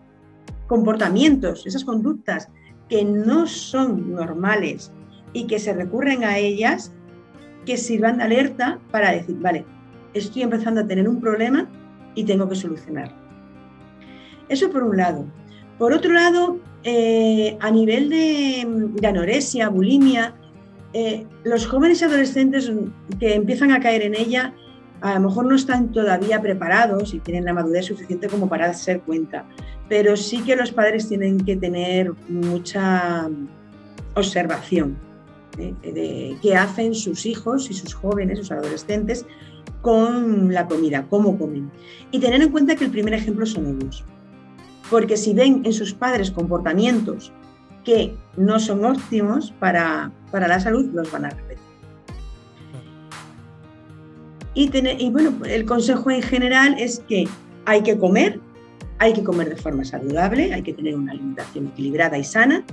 comportamientos, 0.68 1.66
esas 1.66 1.86
conductas 1.86 2.50
que 2.92 3.06
no 3.06 3.48
son 3.48 4.14
normales 4.14 4.92
y 5.32 5.48
que 5.48 5.60
se 5.60 5.74
recurren 5.74 6.26
a 6.26 6.38
ellas, 6.38 6.92
que 7.66 7.78
sirvan 7.78 8.18
de 8.18 8.26
alerta 8.26 8.80
para 8.92 9.14
decir, 9.14 9.38
vale, 9.40 9.66
estoy 10.14 10.42
empezando 10.42 10.82
a 10.82 10.88
tener 10.88 11.08
un 11.08 11.22
problema 11.22 11.70
y 12.16 12.26
tengo 12.26 12.50
que 12.50 12.56
solucionarlo. 12.56 13.16
Eso 14.50 14.70
por 14.70 14.84
un 14.84 14.98
lado. 14.98 15.26
Por 15.78 15.94
otro 15.94 16.12
lado, 16.12 16.60
eh, 16.84 17.58
a 17.62 17.72
nivel 17.72 18.10
de, 18.10 19.08
anorexia, 19.08 19.70
bulimia, 19.70 20.36
eh, 20.92 21.26
los 21.46 21.66
jóvenes 21.68 22.02
y 22.02 22.04
adolescentes 22.04 22.70
que 23.22 23.36
empiezan 23.36 23.72
a 23.72 23.80
caer 23.80 24.02
en 24.02 24.16
ella 24.16 24.54
a 25.02 25.16
lo 25.16 25.28
mejor 25.28 25.46
no 25.46 25.56
están 25.56 25.92
todavía 25.92 26.42
preparados 26.42 27.14
y 27.14 27.20
tienen 27.20 27.46
la 27.46 27.54
madurez 27.54 27.88
suficiente 27.88 28.28
como 28.28 28.48
para 28.48 28.68
darse 28.68 29.00
cuenta, 29.00 29.46
pero 29.90 30.16
sí 30.16 30.42
que 30.44 30.56
los 30.56 30.72
padres 30.72 31.08
tienen 31.08 31.44
que 31.44 31.56
tener 31.56 32.14
mucha 32.30 33.30
observación 34.14 34.98
¿eh? 35.58 35.74
de 35.82 36.38
qué 36.42 36.56
hacen 36.56 36.94
sus 36.94 37.26
hijos 37.26 37.70
y 37.70 37.74
sus 37.74 37.94
jóvenes, 37.94 38.40
sus 38.40 38.52
adolescentes 38.52 39.26
con 39.82 40.54
la 40.54 40.68
comida, 40.68 41.08
cómo 41.10 41.38
comen. 41.38 41.72
Y 42.12 42.20
tener 42.20 42.42
en 42.42 42.50
cuenta 42.50 42.76
que 42.76 42.86
el 42.86 42.92
primer 42.92 43.16
ejemplo 43.16 43.46
son 43.46 43.68
ellos. 43.68 44.04
Porque 44.90 45.18
si 45.18 45.34
ven 45.34 45.62
en 45.66 45.74
sus 45.74 45.94
padres 45.94 46.30
comportamientos 46.30 47.32
que 47.84 48.16
no 48.38 48.60
son 48.60 48.86
óptimos 48.86 49.52
para, 49.60 50.12
para 50.30 50.48
la 50.48 50.60
salud, 50.60 50.92
los 50.94 51.12
van 51.12 51.26
a 51.26 51.30
repetir. 51.32 51.71
Y, 54.54 55.10
bueno, 55.12 55.34
el 55.46 55.66
consejo 55.66 56.12
en 56.12 56.22
general 56.22 56.76
es 56.78 57.00
que 57.08 57.28
hay 57.66 57.84
que 57.84 57.98
comer, 57.98 58.40
hay 59.00 59.14
que 59.14 59.24
comer 59.24 59.50
de 59.50 59.56
forma 59.56 59.86
saludable, 59.86 60.54
hay 60.54 60.62
que 60.62 60.74
tener 60.74 60.96
una 60.96 61.14
alimentación 61.14 61.68
equilibrada 61.68 62.18
y 62.18 62.24
sana, 62.24 62.64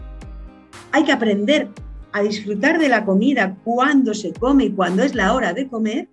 hay 0.93 1.05
que 1.05 1.13
aprender 1.13 1.69
a 2.13 2.23
disfrutar 2.23 2.79
de 2.79 2.89
la 2.89 3.05
comida 3.05 3.57
cuando 3.63 4.15
se 4.15 4.33
come 4.33 4.65
y 4.65 4.71
cuando 4.71 5.03
es 5.03 5.15
la 5.15 5.35
hora 5.35 5.53
de 5.53 5.69
comer 5.69 6.09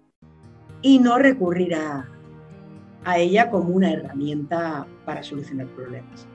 y 0.82 1.00
no 1.00 1.18
recurrir 1.18 1.74
a 1.76 3.18
ella 3.18 3.50
como 3.50 3.70
una 3.70 3.92
herramienta 3.92 4.86
para 5.06 5.24
solucionar 5.24 5.68
problemas. 5.68 6.28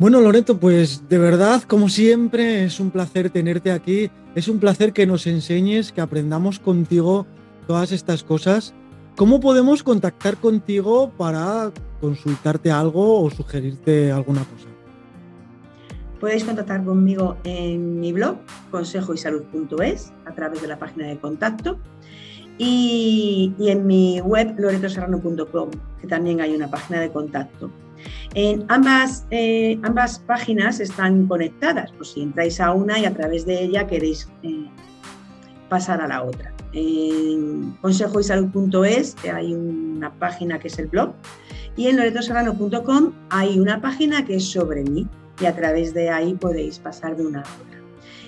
Bueno, 0.00 0.22
Loreto, 0.22 0.58
pues 0.58 1.06
de 1.10 1.18
verdad, 1.18 1.62
como 1.64 1.90
siempre, 1.90 2.64
es 2.64 2.80
un 2.80 2.90
placer 2.90 3.28
tenerte 3.28 3.70
aquí. 3.70 4.10
Es 4.34 4.48
un 4.48 4.58
placer 4.58 4.94
que 4.94 5.06
nos 5.06 5.26
enseñes, 5.26 5.92
que 5.92 6.00
aprendamos 6.00 6.58
contigo 6.58 7.26
todas 7.70 7.92
estas 7.92 8.24
cosas. 8.24 8.74
¿Cómo 9.14 9.38
podemos 9.38 9.84
contactar 9.84 10.38
contigo 10.38 11.12
para 11.16 11.70
consultarte 12.00 12.72
algo 12.72 13.22
o 13.22 13.30
sugerirte 13.30 14.10
alguna 14.10 14.40
cosa? 14.40 14.66
Podéis 16.18 16.42
contactar 16.42 16.84
conmigo 16.84 17.36
en 17.44 18.00
mi 18.00 18.12
blog, 18.12 18.38
consejoysalud.es, 18.72 20.12
a 20.26 20.34
través 20.34 20.60
de 20.62 20.66
la 20.66 20.80
página 20.80 21.06
de 21.06 21.16
contacto 21.20 21.78
y, 22.58 23.54
en 23.60 23.86
mi 23.86 24.20
web 24.20 24.52
loretoserrano.com, 24.58 25.70
que 26.00 26.08
también 26.08 26.40
hay 26.40 26.56
una 26.56 26.68
página 26.68 26.98
de 26.98 27.12
contacto. 27.12 27.70
En 28.34 28.64
ambas, 28.66 29.28
eh, 29.30 29.78
ambas 29.84 30.18
páginas 30.18 30.80
están 30.80 31.28
conectadas, 31.28 31.92
pues 31.92 32.14
si 32.14 32.22
entráis 32.22 32.60
a 32.60 32.72
una 32.72 32.98
y 32.98 33.04
a 33.04 33.14
través 33.14 33.46
de 33.46 33.62
ella 33.62 33.86
queréis 33.86 34.28
eh, 34.42 34.66
pasar 35.68 36.00
a 36.00 36.08
la 36.08 36.24
otra. 36.24 36.52
En 36.72 37.76
consejoysalud.es 37.80 39.16
hay 39.32 39.54
una 39.54 40.12
página 40.14 40.58
que 40.58 40.68
es 40.68 40.78
el 40.78 40.86
blog 40.86 41.14
y 41.76 41.88
en 41.88 41.96
loretoserrano.com 41.96 43.12
hay 43.30 43.58
una 43.58 43.80
página 43.80 44.24
que 44.24 44.36
es 44.36 44.44
sobre 44.44 44.84
mí 44.84 45.06
y 45.40 45.46
a 45.46 45.56
través 45.56 45.94
de 45.94 46.10
ahí 46.10 46.34
podéis 46.34 46.78
pasar 46.78 47.16
de 47.16 47.26
una 47.26 47.40
a 47.40 47.42
otra. 47.42 47.80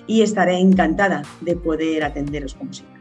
Y 0.07 0.22
estaré 0.22 0.59
encantada 0.59 1.22
de 1.40 1.57
poder 1.57 2.03
atenderos 2.05 2.55
como 2.55 2.72
siempre. 2.72 3.01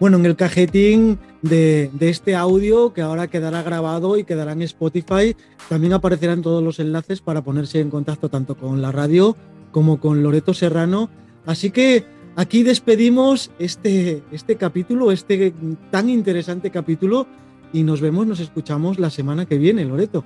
Bueno, 0.00 0.16
en 0.16 0.24
el 0.24 0.34
cajetín 0.34 1.18
de, 1.42 1.90
este 2.00 2.34
audio, 2.34 2.94
que 2.94 3.02
ahora 3.02 3.28
quedará 3.28 3.62
grabado 3.62 4.16
y 4.16 4.24
quedará 4.24 4.52
en 4.52 4.62
Spotify, 4.62 5.36
también 5.68 5.92
aparecerán 5.92 6.40
todos 6.40 6.62
los 6.62 6.80
enlaces 6.80 7.20
para 7.20 7.42
ponerse 7.42 7.80
en 7.80 7.90
contacto 7.90 8.30
tanto 8.30 8.56
con 8.56 8.80
la 8.80 8.92
radio 8.92 9.36
como 9.72 10.00
con 10.00 10.22
Loreto 10.22 10.54
Serrano. 10.54 11.10
Así 11.44 11.70
que 11.70 12.06
aquí 12.40 12.62
despedimos 12.62 13.50
este, 13.58 14.22
este 14.32 14.56
capítulo, 14.56 15.12
este 15.12 15.52
tan 15.90 16.08
interesante 16.08 16.70
capítulo, 16.70 17.26
y 17.70 17.82
nos 17.82 18.00
vemos, 18.00 18.26
nos 18.26 18.40
escuchamos 18.40 18.98
la 18.98 19.10
semana 19.10 19.44
que 19.44 19.58
viene, 19.58 19.84
Loreto. 19.84 20.24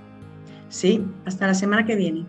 Sí, 0.68 1.02
hasta 1.24 1.48
la 1.48 1.54
semana 1.54 1.84
que 1.84 1.96
viene. 1.96 2.24